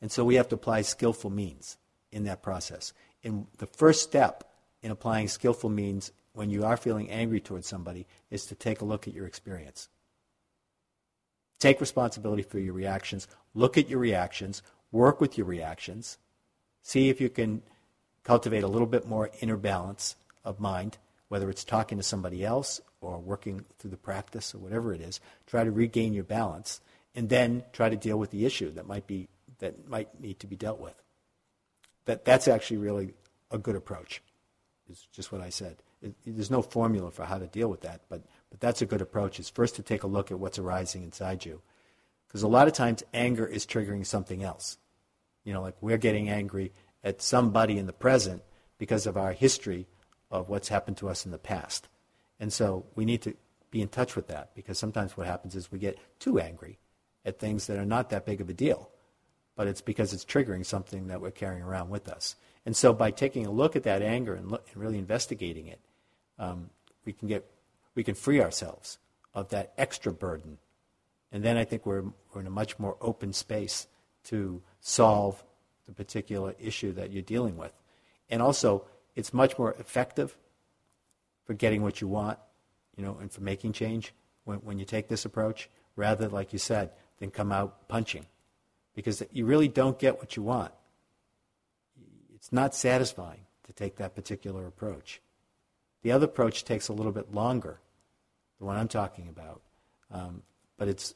[0.00, 1.76] and so we have to apply skillful means
[2.12, 2.92] in that process.
[3.24, 4.44] And the first step
[4.82, 8.84] in applying skillful means when you are feeling angry towards somebody is to take a
[8.84, 9.88] look at your experience.
[11.58, 13.26] Take responsibility for your reactions.
[13.54, 14.62] Look at your reactions.
[14.92, 16.18] Work with your reactions.
[16.82, 17.62] See if you can
[18.22, 22.80] cultivate a little bit more inner balance, of mind, whether it's talking to somebody else
[23.00, 26.80] or working through the practice or whatever it is, try to regain your balance,
[27.14, 29.28] and then try to deal with the issue that might be
[29.58, 30.94] that might need to be dealt with.
[32.04, 33.14] That that's actually really
[33.50, 34.22] a good approach.
[34.90, 35.76] Is just what I said.
[36.26, 39.40] There's no formula for how to deal with that, but but that's a good approach.
[39.40, 41.62] Is first to take a look at what's arising inside you,
[42.26, 44.78] because a lot of times anger is triggering something else.
[45.44, 48.42] You know, like we're getting angry at somebody in the present
[48.78, 49.86] because of our history
[50.30, 51.88] of what's happened to us in the past.
[52.40, 53.34] And so we need to
[53.70, 56.78] be in touch with that because sometimes what happens is we get too angry
[57.24, 58.90] at things that are not that big of a deal,
[59.56, 62.36] but it's because it's triggering something that we're carrying around with us.
[62.66, 65.80] And so by taking a look at that anger and, look, and really investigating it,
[66.38, 66.70] um,
[67.04, 67.44] we can get
[67.94, 68.98] we can free ourselves
[69.34, 70.58] of that extra burden.
[71.32, 73.88] And then I think we're, we're in a much more open space
[74.24, 75.42] to solve
[75.86, 77.72] the particular issue that you're dealing with.
[78.30, 80.36] And also, it's much more effective
[81.44, 82.38] for getting what you want,
[82.96, 84.14] you know, and for making change
[84.44, 88.26] when, when you take this approach, rather, like you said, than come out punching.
[88.94, 90.72] Because you really don't get what you want.
[92.34, 95.20] It's not satisfying to take that particular approach.
[96.04, 97.80] The other approach takes a little bit longer,
[98.58, 99.62] the one I'm talking about,
[100.10, 100.42] um,
[100.76, 101.14] but it's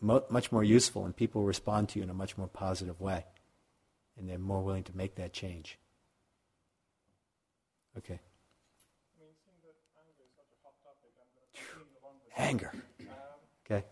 [0.00, 3.24] mo- much more useful and people respond to you in a much more positive way.
[4.18, 5.78] And they're more willing to make that change.
[7.96, 8.20] Okay.
[12.36, 12.72] Anger.
[13.64, 13.84] Okay.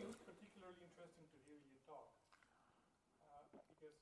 [0.00, 2.08] Interesting to hear you talk.
[3.28, 3.92] Uh, because,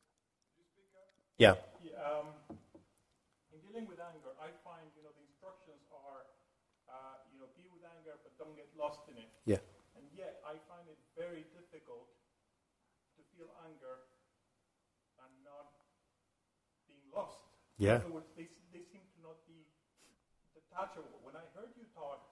[0.55, 1.11] you speak up?
[1.43, 1.59] Yeah.
[1.83, 2.31] Yeah, um,
[3.51, 6.23] in dealing with anger, I find, you know, the instructions are,
[6.87, 9.29] uh, you know, deal with anger, but don't get lost in it.
[9.45, 9.61] Yeah.
[10.01, 12.09] And yet, I find it very difficult
[13.17, 14.09] to feel anger
[15.21, 15.77] and not
[16.89, 17.45] being lost.
[17.77, 18.01] Yeah.
[18.01, 19.69] In other words, they, they seem to not be
[20.57, 21.21] detachable.
[21.21, 22.25] When I heard you talk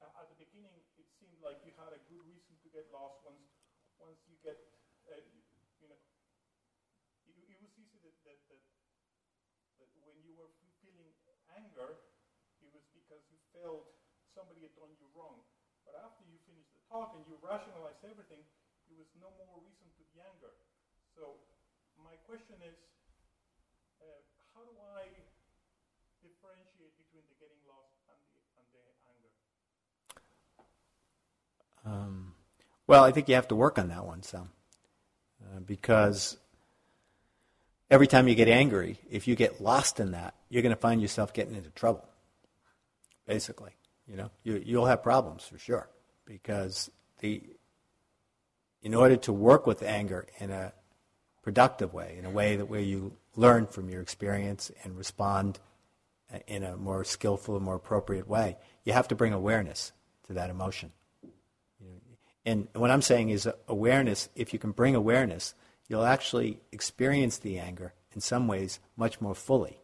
[0.00, 3.20] uh, at the beginning, it seemed like you had a good reason to get lost.
[3.28, 3.44] Once,
[4.00, 4.56] once you get,
[5.12, 6.00] uh, you, know,
[7.28, 8.62] it, it was easy that, that, that,
[9.76, 10.48] that when you were
[10.80, 11.12] feeling
[11.52, 12.00] anger,
[12.64, 13.91] it was because you felt
[14.32, 15.40] somebody had done you wrong.
[15.84, 18.40] But after you finished the talk and you rationalized everything,
[18.88, 20.52] there was no more reason to be anger.
[21.16, 21.36] So
[22.00, 22.76] my question is,
[24.00, 24.20] uh,
[24.56, 25.08] how do I
[26.24, 29.32] differentiate between the getting lost and the, and the anger?
[31.84, 32.34] Um,
[32.86, 34.50] well, I think you have to work on that one some.
[35.42, 36.36] Uh, because
[37.90, 41.02] every time you get angry, if you get lost in that, you're going to find
[41.02, 42.04] yourself getting into trouble.
[43.26, 43.72] Basically,
[44.12, 45.88] you know, you, you'll have problems for sure.
[46.26, 46.90] Because
[47.20, 47.42] the,
[48.82, 50.72] in order to work with anger in a
[51.42, 55.58] productive way, in a way that where you learn from your experience and respond
[56.32, 59.92] uh, in a more skillful and more appropriate way, you have to bring awareness
[60.26, 60.92] to that emotion.
[62.44, 65.54] And what I'm saying is awareness, if you can bring awareness,
[65.88, 69.78] you'll actually experience the anger in some ways much more fully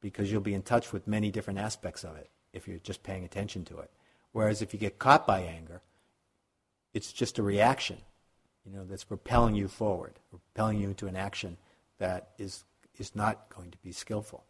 [0.00, 3.24] because you'll be in touch with many different aspects of it if you're just paying
[3.24, 3.90] attention to it.
[4.32, 5.82] Whereas if you get caught by anger,
[6.94, 7.98] it's just a reaction,
[8.64, 11.58] you know, that's propelling you forward, propelling you into an action
[11.98, 12.64] that is
[12.98, 14.44] is not going to be skillful.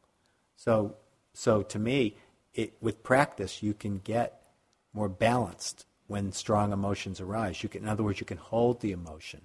[0.57, 0.97] So,
[1.33, 2.17] so to me,
[2.53, 4.45] it, with practice, you can get
[4.93, 7.63] more balanced when strong emotions arise.
[7.63, 9.43] You can, in other words, you can hold the emotion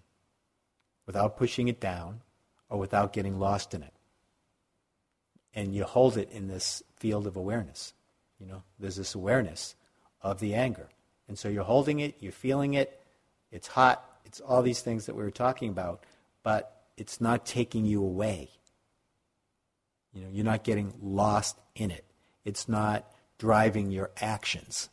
[1.06, 2.22] without pushing it down
[2.70, 3.94] or without getting lost in it.
[5.54, 7.94] And you hold it in this field of awareness.
[8.40, 9.76] You know, there's this awareness
[10.22, 10.90] of the anger.
[11.28, 13.02] And so you're holding it, you're feeling it,
[13.52, 16.04] it's hot, it's all these things that we were talking about,
[16.44, 18.50] but it's not taking you away.
[20.14, 22.06] You know, you're not getting lost in it.
[22.46, 23.06] It's not
[23.38, 24.90] driving your actions.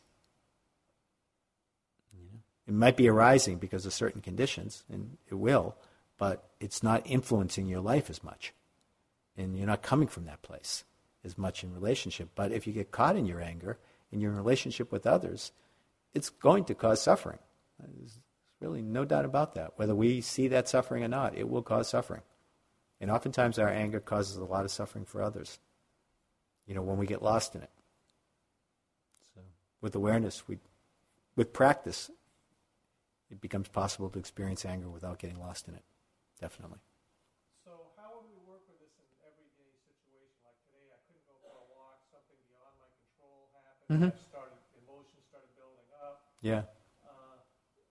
[2.67, 5.77] It might be arising because of certain conditions, and it will,
[6.17, 8.53] but it's not influencing your life as much.
[9.37, 10.83] And you're not coming from that place
[11.27, 12.29] as much in relationship.
[12.33, 13.77] But if you get caught in your anger,
[14.11, 15.51] in your relationship with others,
[16.13, 17.37] it's going to cause suffering.
[17.79, 18.19] There's
[18.59, 19.73] really no doubt about that.
[19.75, 22.21] Whether we see that suffering or not, it will cause suffering.
[22.99, 25.59] And oftentimes our anger causes a lot of suffering for others,
[26.65, 27.69] you know, when we get lost in it.
[29.35, 29.41] So
[29.81, 30.57] with awareness, we,
[31.35, 32.09] with practice,
[33.29, 35.83] it becomes possible to experience anger without getting lost in it.
[36.41, 36.79] Definitely.
[37.61, 40.41] So how would we work with this in an everyday situation?
[40.41, 42.01] Like today, I couldn't go for a walk.
[42.09, 42.89] Something beyond my
[43.89, 44.11] Mhm.
[44.11, 46.21] I started emotions started building up.
[46.41, 46.67] Yeah.
[47.07, 47.39] Uh,
[47.75, 47.87] just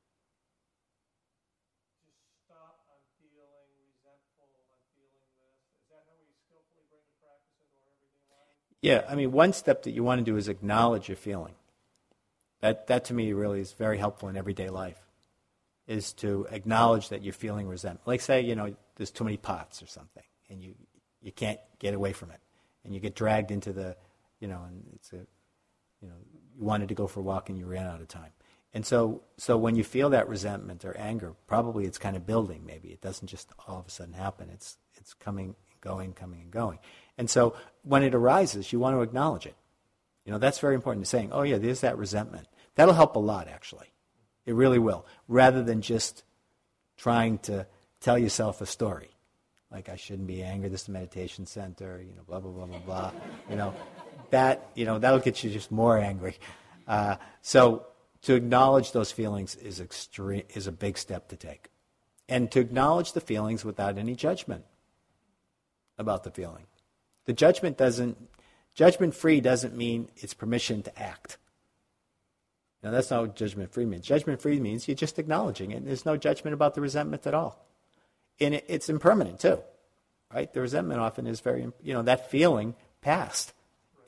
[2.44, 2.84] stop.
[2.84, 4.44] I'm feeling resentful.
[4.68, 5.56] I'm feeling this.
[5.80, 8.52] Is that how we skillfully bring the practice into our everyday life?
[8.84, 11.54] Yeah, I mean, one step that you want to do is acknowledge your feeling.
[12.60, 14.98] That, that to me really is very helpful in everyday life,
[15.86, 18.06] is to acknowledge that you're feeling resentment.
[18.06, 20.74] Like, say, you know, there's too many pots or something, and you,
[21.20, 22.40] you can't get away from it.
[22.84, 23.96] And you get dragged into the,
[24.40, 25.26] you know, and it's a,
[26.06, 26.18] you know,
[26.56, 28.30] you wanted to go for a walk and you ran out of time.
[28.72, 32.64] And so, so when you feel that resentment or anger, probably it's kind of building.
[32.64, 34.50] Maybe it doesn't just all of a sudden happen.
[34.52, 36.78] It's it's coming, going, coming, and going.
[37.18, 39.56] And so when it arises, you want to acknowledge it.
[40.24, 42.48] You know, that's very important to saying, oh yeah, there's that resentment.
[42.74, 43.86] That'll help a lot, actually.
[44.44, 45.06] It really will.
[45.28, 46.22] Rather than just
[46.96, 47.66] trying to
[48.00, 49.10] tell yourself a story.
[49.70, 52.78] Like I shouldn't be angry, this is meditation center, you know, blah blah blah blah
[52.78, 53.12] blah.
[53.50, 53.74] You know,
[54.30, 56.36] that you know, that'll get you just more angry.
[56.86, 57.86] Uh, so
[58.22, 61.68] to acknowledge those feelings is, extreme, is a big step to take.
[62.28, 64.64] And to acknowledge the feelings without any judgment
[65.96, 66.66] about the feeling.
[67.26, 68.16] The judgment doesn't,
[68.74, 71.38] judgment free doesn't mean it's permission to act.
[72.82, 74.06] Now, that's not what judgment free means.
[74.06, 75.84] Judgment free means you're just acknowledging it.
[75.84, 77.64] There's no judgment about the resentment at all.
[78.40, 79.60] And it, it's impermanent, too.
[80.32, 80.52] Right?
[80.52, 83.52] The resentment often is very, you know, that feeling passed.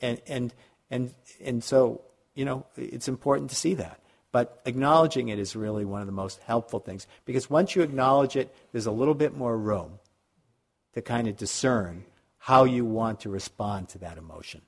[0.01, 0.53] And, and,
[0.89, 2.01] and, and so,
[2.35, 3.99] you know, it's important to see that.
[4.31, 8.35] But acknowledging it is really one of the most helpful things because once you acknowledge
[8.35, 9.99] it, there's a little bit more room
[10.93, 12.05] to kind of discern
[12.37, 14.61] how you want to respond to that emotion.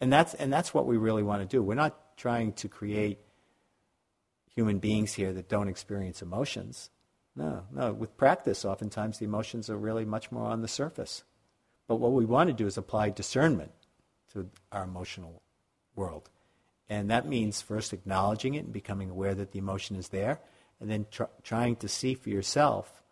[0.00, 1.62] And that's, and that's what we really want to do.
[1.62, 3.18] We're not trying to create
[4.54, 6.90] human beings here that don't experience emotions.
[7.36, 7.92] No, no.
[7.92, 11.24] With practice, oftentimes the emotions are really much more on the surface.
[11.86, 13.72] But what we want to do is apply discernment
[14.32, 15.42] to our emotional
[15.96, 16.30] world.
[16.88, 20.40] And that means first acknowledging it and becoming aware that the emotion is there,
[20.80, 23.02] and then tr- trying to see for yourself,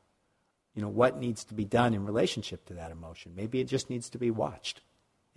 [0.75, 3.33] you know, what needs to be done in relationship to that emotion.
[3.37, 4.81] Maybe it just needs to be watched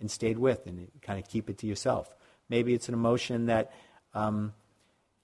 [0.00, 2.12] and stayed with, and kind of keep it to yourself.
[2.48, 3.72] Maybe it's an emotion that,
[4.14, 4.52] um,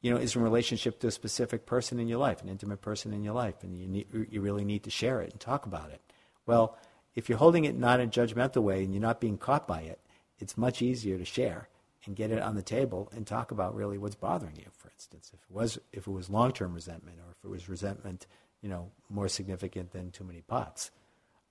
[0.01, 3.13] you know, is in relationship to a specific person in your life, an intimate person
[3.13, 6.01] in your life, and you you really need to share it and talk about it.
[6.47, 6.79] Well,
[7.17, 9.81] if you're holding it not in a judgmental way and you're not being caught by
[9.81, 9.99] it,
[10.39, 11.69] it's much easier to share
[12.07, 14.67] and get it on the table and talk about really what's bothering you.
[14.73, 17.69] For instance, if it was if it was long term resentment or if it was
[17.69, 18.27] resentment,
[18.63, 20.91] you know, more significant than too many pots.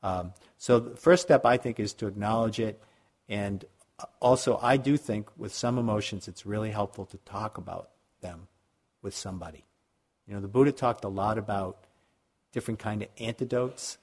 [0.04, 2.82] Um, so the first step I think is to acknowledge it,
[3.28, 3.66] and
[4.20, 7.90] also I do think with some emotions it's really helpful to talk about
[8.22, 8.48] them
[9.02, 9.66] with somebody.
[10.28, 11.86] You know, the Buddha talked a lot about
[12.52, 13.98] different kind of antidotes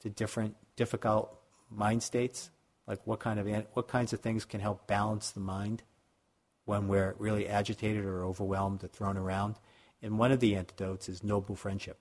[0.00, 1.36] to different difficult
[1.70, 2.50] mind states,
[2.86, 5.82] like what kind of what kinds of things can help balance the mind
[6.64, 9.56] when we're really agitated or overwhelmed or thrown around.
[10.02, 11.98] And one of the antidotes is noble friendship.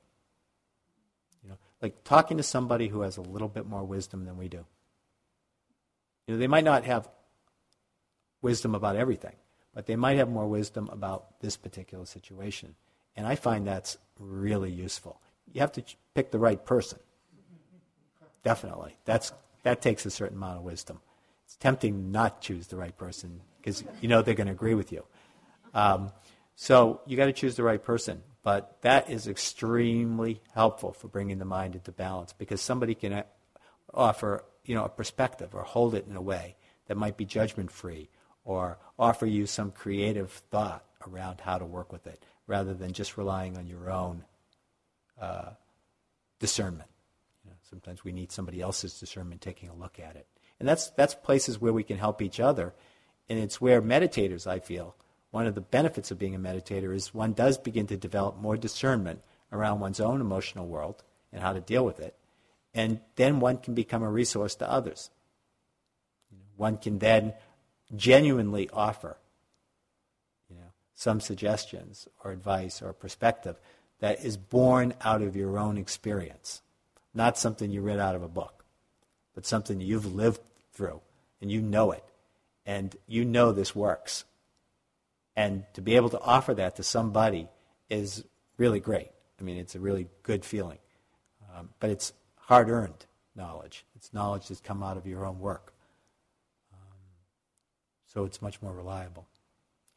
[1.43, 4.47] You know, like talking to somebody who has a little bit more wisdom than we
[4.47, 4.65] do.
[6.27, 7.07] You know, they might not have
[8.41, 9.35] wisdom about everything,
[9.73, 12.75] but they might have more wisdom about this particular situation.
[13.15, 15.21] And I find that's really useful.
[15.53, 15.83] You have to
[16.13, 16.99] pick the right person.
[18.43, 18.97] Definitely.
[19.05, 19.31] That's,
[19.65, 20.99] that takes a certain amount of wisdom.
[21.43, 24.75] It's tempting not to choose the right person because you know they're going to agree
[24.75, 25.03] with you.
[25.73, 26.11] Um,
[26.55, 28.21] so you got to choose the right person.
[28.43, 33.23] But that is extremely helpful for bringing the mind into balance because somebody can
[33.91, 36.55] offer you know a perspective or hold it in a way
[36.85, 38.07] that might be judgment free
[38.43, 43.17] or offer you some creative thought around how to work with it rather than just
[43.17, 44.23] relying on your own
[45.19, 45.49] uh,
[46.39, 46.89] discernment.
[47.69, 50.27] Sometimes we need somebody else's discernment taking a look at it.
[50.59, 52.73] And that's, that's places where we can help each other
[53.29, 54.95] and it's where meditators, I feel,
[55.31, 58.55] one of the benefits of being a meditator is one does begin to develop more
[58.55, 61.03] discernment around one's own emotional world
[61.33, 62.15] and how to deal with it.
[62.73, 65.09] And then one can become a resource to others.
[66.55, 67.33] One can then
[67.95, 69.17] genuinely offer
[70.49, 73.57] you know, some suggestions or advice or perspective
[73.99, 76.61] that is born out of your own experience,
[77.15, 78.65] not something you read out of a book,
[79.33, 80.41] but something you've lived
[80.73, 81.01] through
[81.41, 82.03] and you know it
[82.65, 84.25] and you know this works.
[85.35, 87.49] And to be able to offer that to somebody
[87.89, 88.23] is
[88.57, 89.09] really great.
[89.39, 90.79] I mean, it's a really good feeling.
[91.55, 93.05] Um, but it's hard earned
[93.35, 95.73] knowledge, it's knowledge that's come out of your own work.
[96.71, 96.79] Um,
[98.05, 99.27] so it's much more reliable.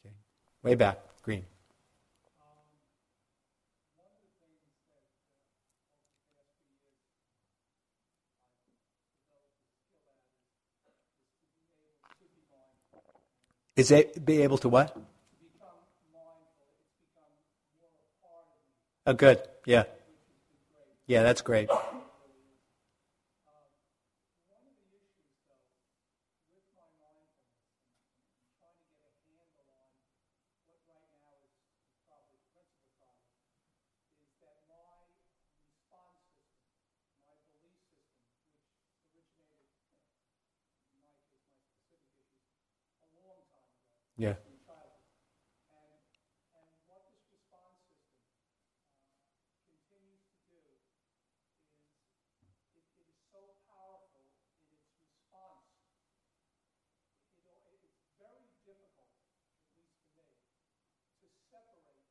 [0.01, 0.13] Okay.
[0.61, 1.45] Way back, green.
[13.79, 14.93] Is it be able to what?
[19.07, 19.41] Oh, good.
[19.65, 19.83] Yeah.
[21.07, 21.69] Yeah, that's great.
[44.19, 44.35] Yeah.
[44.43, 44.99] in childhood.
[45.71, 45.95] And,
[46.51, 48.19] and what this response system
[48.99, 50.83] uh, continues to do is
[52.75, 54.27] it, it is so powerful
[54.67, 55.71] in its response.
[57.31, 59.15] It, it, it's very difficult,
[59.55, 60.27] at least to me,
[61.23, 62.03] to separate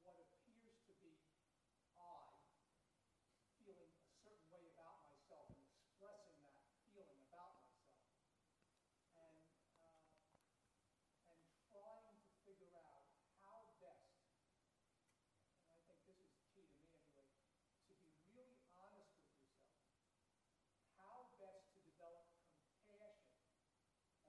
[0.00, 1.12] what appears to be
[1.92, 2.32] I
[3.60, 6.56] feeling a certain way about myself and expressing that
[6.96, 8.00] feeling about myself.
[9.12, 9.44] And,
[9.76, 9.92] uh,
[11.28, 11.40] and
[11.72, 13.08] trying to figure out
[13.40, 14.12] how best,
[15.64, 17.32] and I think this is key to me anyway,
[17.88, 19.80] to be really honest with yourself.
[21.00, 22.28] How best to develop
[22.84, 23.40] compassion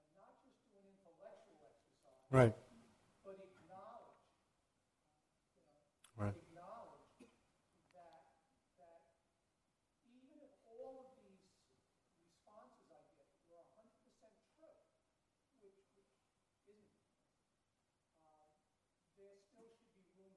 [0.00, 2.54] and not just do an intellectual exercise, Right.
[3.24, 4.20] but acknowledge,
[6.14, 6.34] you know, Right.
[6.34, 7.22] acknowledge
[7.92, 8.24] that
[8.78, 9.02] that
[10.06, 11.42] even if all of these
[12.24, 14.82] responses I get were 100% true,
[15.60, 16.10] which, which
[16.66, 16.98] isn't,
[18.26, 18.50] uh,
[19.16, 20.34] there still should be room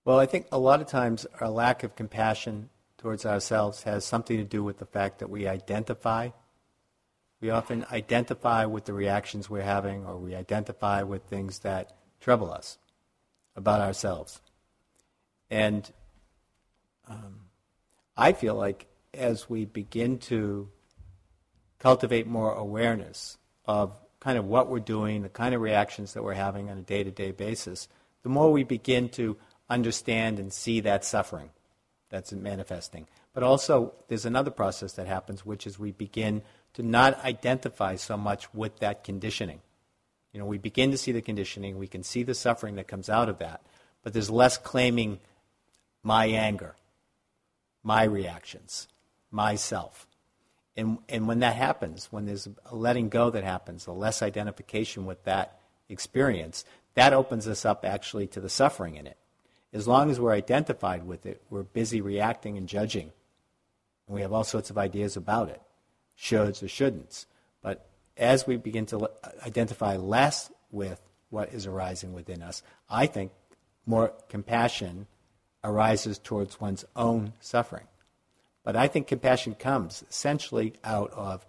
[0.07, 4.37] Well, I think a lot of times our lack of compassion towards ourselves has something
[4.37, 6.29] to do with the fact that we identify.
[7.41, 11.91] We often identify with the reactions we're having, or we identify with things that
[12.21, 12.77] trouble us
[13.53, 14.39] about ourselves.
[15.49, 15.91] And
[17.09, 17.41] um,
[18.15, 20.69] I feel like as we begin to
[21.79, 23.91] cultivate more awareness of
[24.21, 27.03] kind of what we're doing, the kind of reactions that we're having on a day
[27.03, 27.89] to day basis,
[28.23, 29.35] the more we begin to
[29.70, 31.49] understand and see that suffering
[32.09, 33.07] that's manifesting.
[33.34, 36.41] But also, there's another process that happens, which is we begin
[36.74, 39.61] to not identify so much with that conditioning.
[40.32, 43.09] You know, we begin to see the conditioning, we can see the suffering that comes
[43.09, 43.61] out of that,
[44.03, 45.20] but there's less claiming
[46.03, 46.76] my anger,
[47.84, 48.88] my reactions,
[49.32, 50.07] myself.
[50.76, 55.05] And, and when that happens, when there's a letting go that happens, a less identification
[55.05, 55.59] with that
[55.89, 59.18] experience, that opens us up actually to the suffering in it.
[59.74, 63.11] As long as we're identified with it, we're busy reacting and judging.
[64.07, 65.61] And we have all sorts of ideas about it
[66.18, 67.26] shoulds or shouldn'ts.
[67.61, 69.09] But as we begin to
[69.45, 70.99] identify less with
[71.30, 73.32] what is arising within us, I think
[73.86, 75.07] more compassion
[75.63, 77.86] arises towards one's own suffering.
[78.63, 81.45] But I think compassion comes essentially out of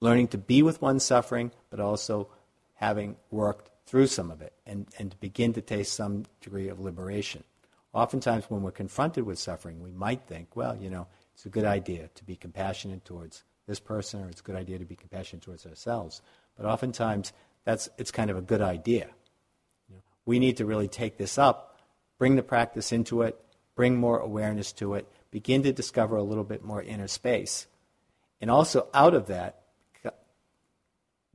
[0.00, 2.28] learning to be with one's suffering, but also
[2.74, 6.80] having worked through some of it and, and to begin to taste some degree of
[6.80, 7.44] liberation.
[7.92, 11.64] Oftentimes, when we're confronted with suffering, we might think, well, you know, it's a good
[11.64, 15.42] idea to be compassionate towards this person, or it's a good idea to be compassionate
[15.42, 16.20] towards ourselves.
[16.56, 17.32] But oftentimes,
[17.64, 19.08] that's, it's kind of a good idea.
[19.88, 21.78] You know, we need to really take this up,
[22.18, 23.40] bring the practice into it,
[23.74, 27.66] bring more awareness to it, begin to discover a little bit more inner space.
[28.40, 29.62] And also, out of that,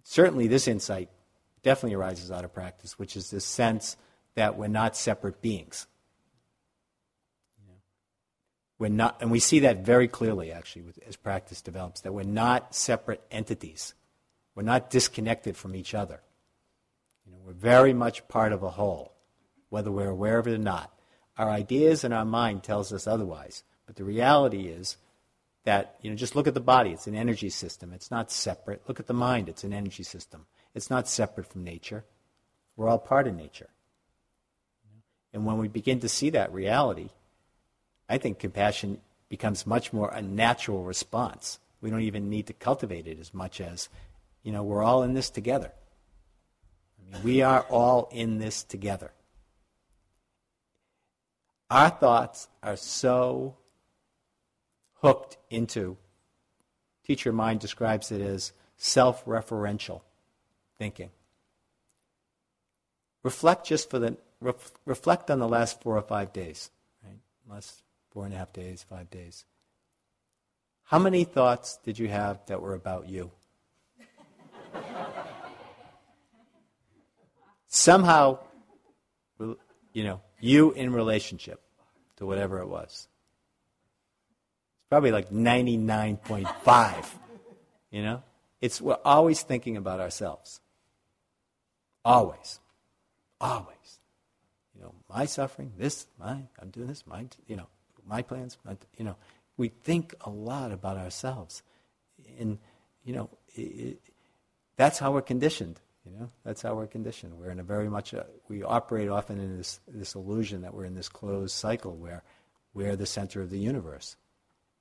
[0.04, 1.10] certainly this insight
[1.64, 3.98] definitely arises out of practice, which is this sense
[4.36, 5.88] that we're not separate beings.
[8.82, 12.74] We're not, and we see that very clearly, actually, as practice develops, that we're not
[12.74, 13.94] separate entities.
[14.56, 16.22] We're not disconnected from each other.
[17.24, 19.14] You know, we're very much part of a whole,
[19.70, 20.92] whether we're aware of it or not.
[21.38, 24.98] Our ideas and our mind tells us otherwise, but the reality is
[25.64, 27.94] that you know just look at the body; it's an energy system.
[27.94, 28.82] It's not separate.
[28.88, 30.48] Look at the mind; it's an energy system.
[30.74, 32.06] It's not separate from nature.
[32.76, 33.70] We're all part of nature.
[35.34, 37.10] And when we begin to see that reality,
[38.10, 39.00] I think compassion
[39.30, 41.60] becomes much more a natural response.
[41.80, 43.90] We don't even need to cultivate it as much as,
[44.44, 45.72] you know, we're all in this together.
[47.00, 49.12] I mean, we are all in this together.
[51.70, 53.56] Our thoughts are so
[54.96, 55.98] hooked into,
[57.06, 60.02] teacher mind describes it as self referential
[60.82, 61.12] thinking.
[63.22, 66.72] Reflect just for the ref, reflect on the last four or five days,
[67.06, 67.20] right?
[67.48, 69.46] Last four and a half days, five days.
[70.86, 73.30] How many thoughts did you have that were about you?
[77.68, 78.40] Somehow,
[79.94, 81.62] You know, you in relationship
[82.16, 83.08] to whatever it was.
[84.80, 87.06] It's probably like 99.5.
[87.92, 88.24] You know?
[88.62, 90.60] It's we're always thinking about ourselves.
[92.04, 92.60] Always.
[93.40, 94.00] Always.
[94.76, 97.68] You know, my suffering, this, my, I'm doing this, my, you know,
[98.08, 99.16] my plans, my, you know.
[99.58, 101.62] We think a lot about ourselves.
[102.40, 102.58] And,
[103.04, 104.00] you know, it,
[104.76, 105.80] that's how we're conditioned.
[106.06, 107.38] You know, that's how we're conditioned.
[107.38, 110.86] We're in a very much a, we operate often in this this illusion that we're
[110.86, 112.24] in this closed cycle where
[112.74, 114.16] we're the center of the universe,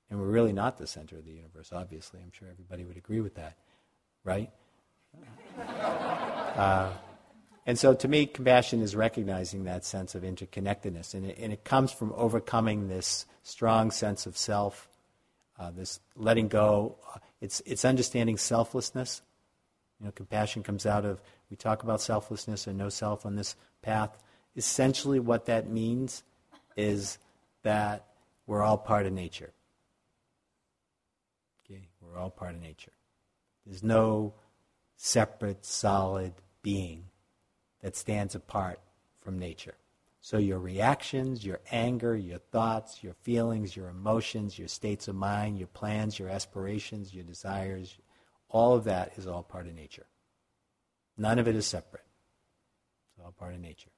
[0.09, 1.73] and we're really not the center of the universe.
[1.73, 3.57] Obviously, I'm sure everybody would agree with that,
[4.25, 4.51] right?
[6.51, 6.91] Uh,
[7.67, 11.65] and so, to me, compassion is recognizing that sense of interconnectedness, and it, and it
[11.65, 14.89] comes from overcoming this strong sense of self,
[15.59, 16.97] uh, this letting go.
[17.41, 19.23] It's it's understanding selflessness
[20.01, 23.55] you know, compassion comes out of, we talk about selflessness and no self on this
[23.83, 24.17] path.
[24.57, 26.23] Essentially, what that means
[26.77, 27.19] is
[27.63, 28.07] that
[28.47, 29.53] we're all part of nature.
[31.65, 32.93] Okay, we're all part of nature.
[33.67, 34.35] There's no
[34.97, 36.33] separate, solid
[36.63, 37.05] being
[37.83, 38.81] that stands apart
[39.21, 39.75] from nature.
[40.21, 45.59] So your reactions, your anger, your thoughts, your feelings, your emotions, your states of mind,
[45.59, 47.97] your plans, your aspirations, your desires,
[48.51, 50.07] all of that is all part of nature.
[51.17, 52.05] None of it is separate.
[53.17, 53.91] It's all part of nature.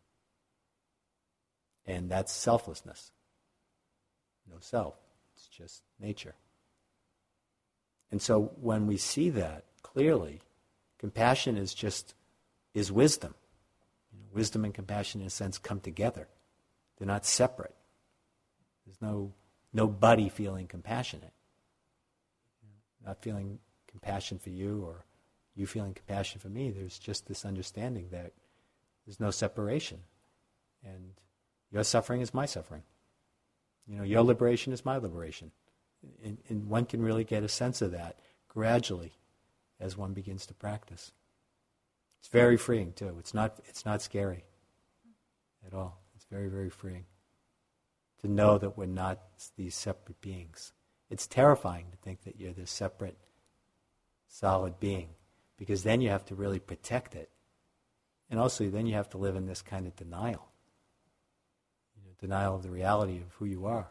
[1.87, 3.11] And that's selflessness.
[4.49, 4.95] No self.
[5.35, 6.35] It's just nature.
[8.11, 10.41] And so when we see that clearly,
[10.99, 12.15] compassion is just
[12.75, 13.35] is wisdom.
[14.33, 16.29] Wisdom and compassion in a sense come together.
[16.97, 17.75] They're not separate.
[18.87, 19.33] There's no
[19.73, 21.33] nobody feeling compassionate.
[23.05, 23.59] Not feeling
[23.91, 25.05] compassion for you or
[25.55, 26.71] you feeling compassion for me.
[26.71, 28.33] There's just this understanding that
[29.05, 29.99] there's no separation.
[30.85, 31.13] And
[31.71, 32.83] your suffering is my suffering.
[33.87, 35.51] You know, your liberation is my liberation.
[36.25, 38.19] And, and one can really get a sense of that
[38.49, 39.13] gradually
[39.81, 41.13] as one begins to practice.
[42.23, 43.17] It's very freeing too.
[43.19, 44.45] It's not it's not scary
[45.67, 45.99] at all.
[46.15, 47.07] It's very, very freeing
[48.21, 49.19] to know that we're not
[49.57, 50.73] these separate beings.
[51.11, 53.19] It's terrifying to think that you're this separate
[54.29, 55.09] solid being
[55.57, 57.29] because then you have to really protect it.
[58.31, 60.49] And also, then you have to live in this kind of denial
[61.97, 63.89] you know, denial of the reality of who you are.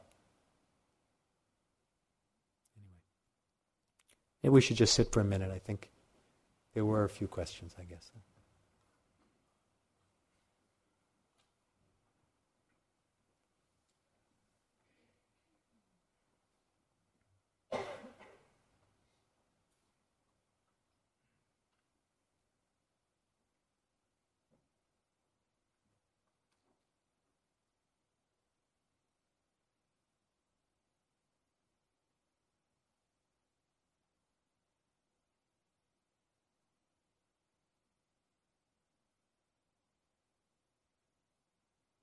[2.78, 3.02] Anyway,
[4.42, 5.52] maybe we should just sit for a minute.
[5.52, 5.90] I think
[6.74, 8.11] there were a few questions, I guess.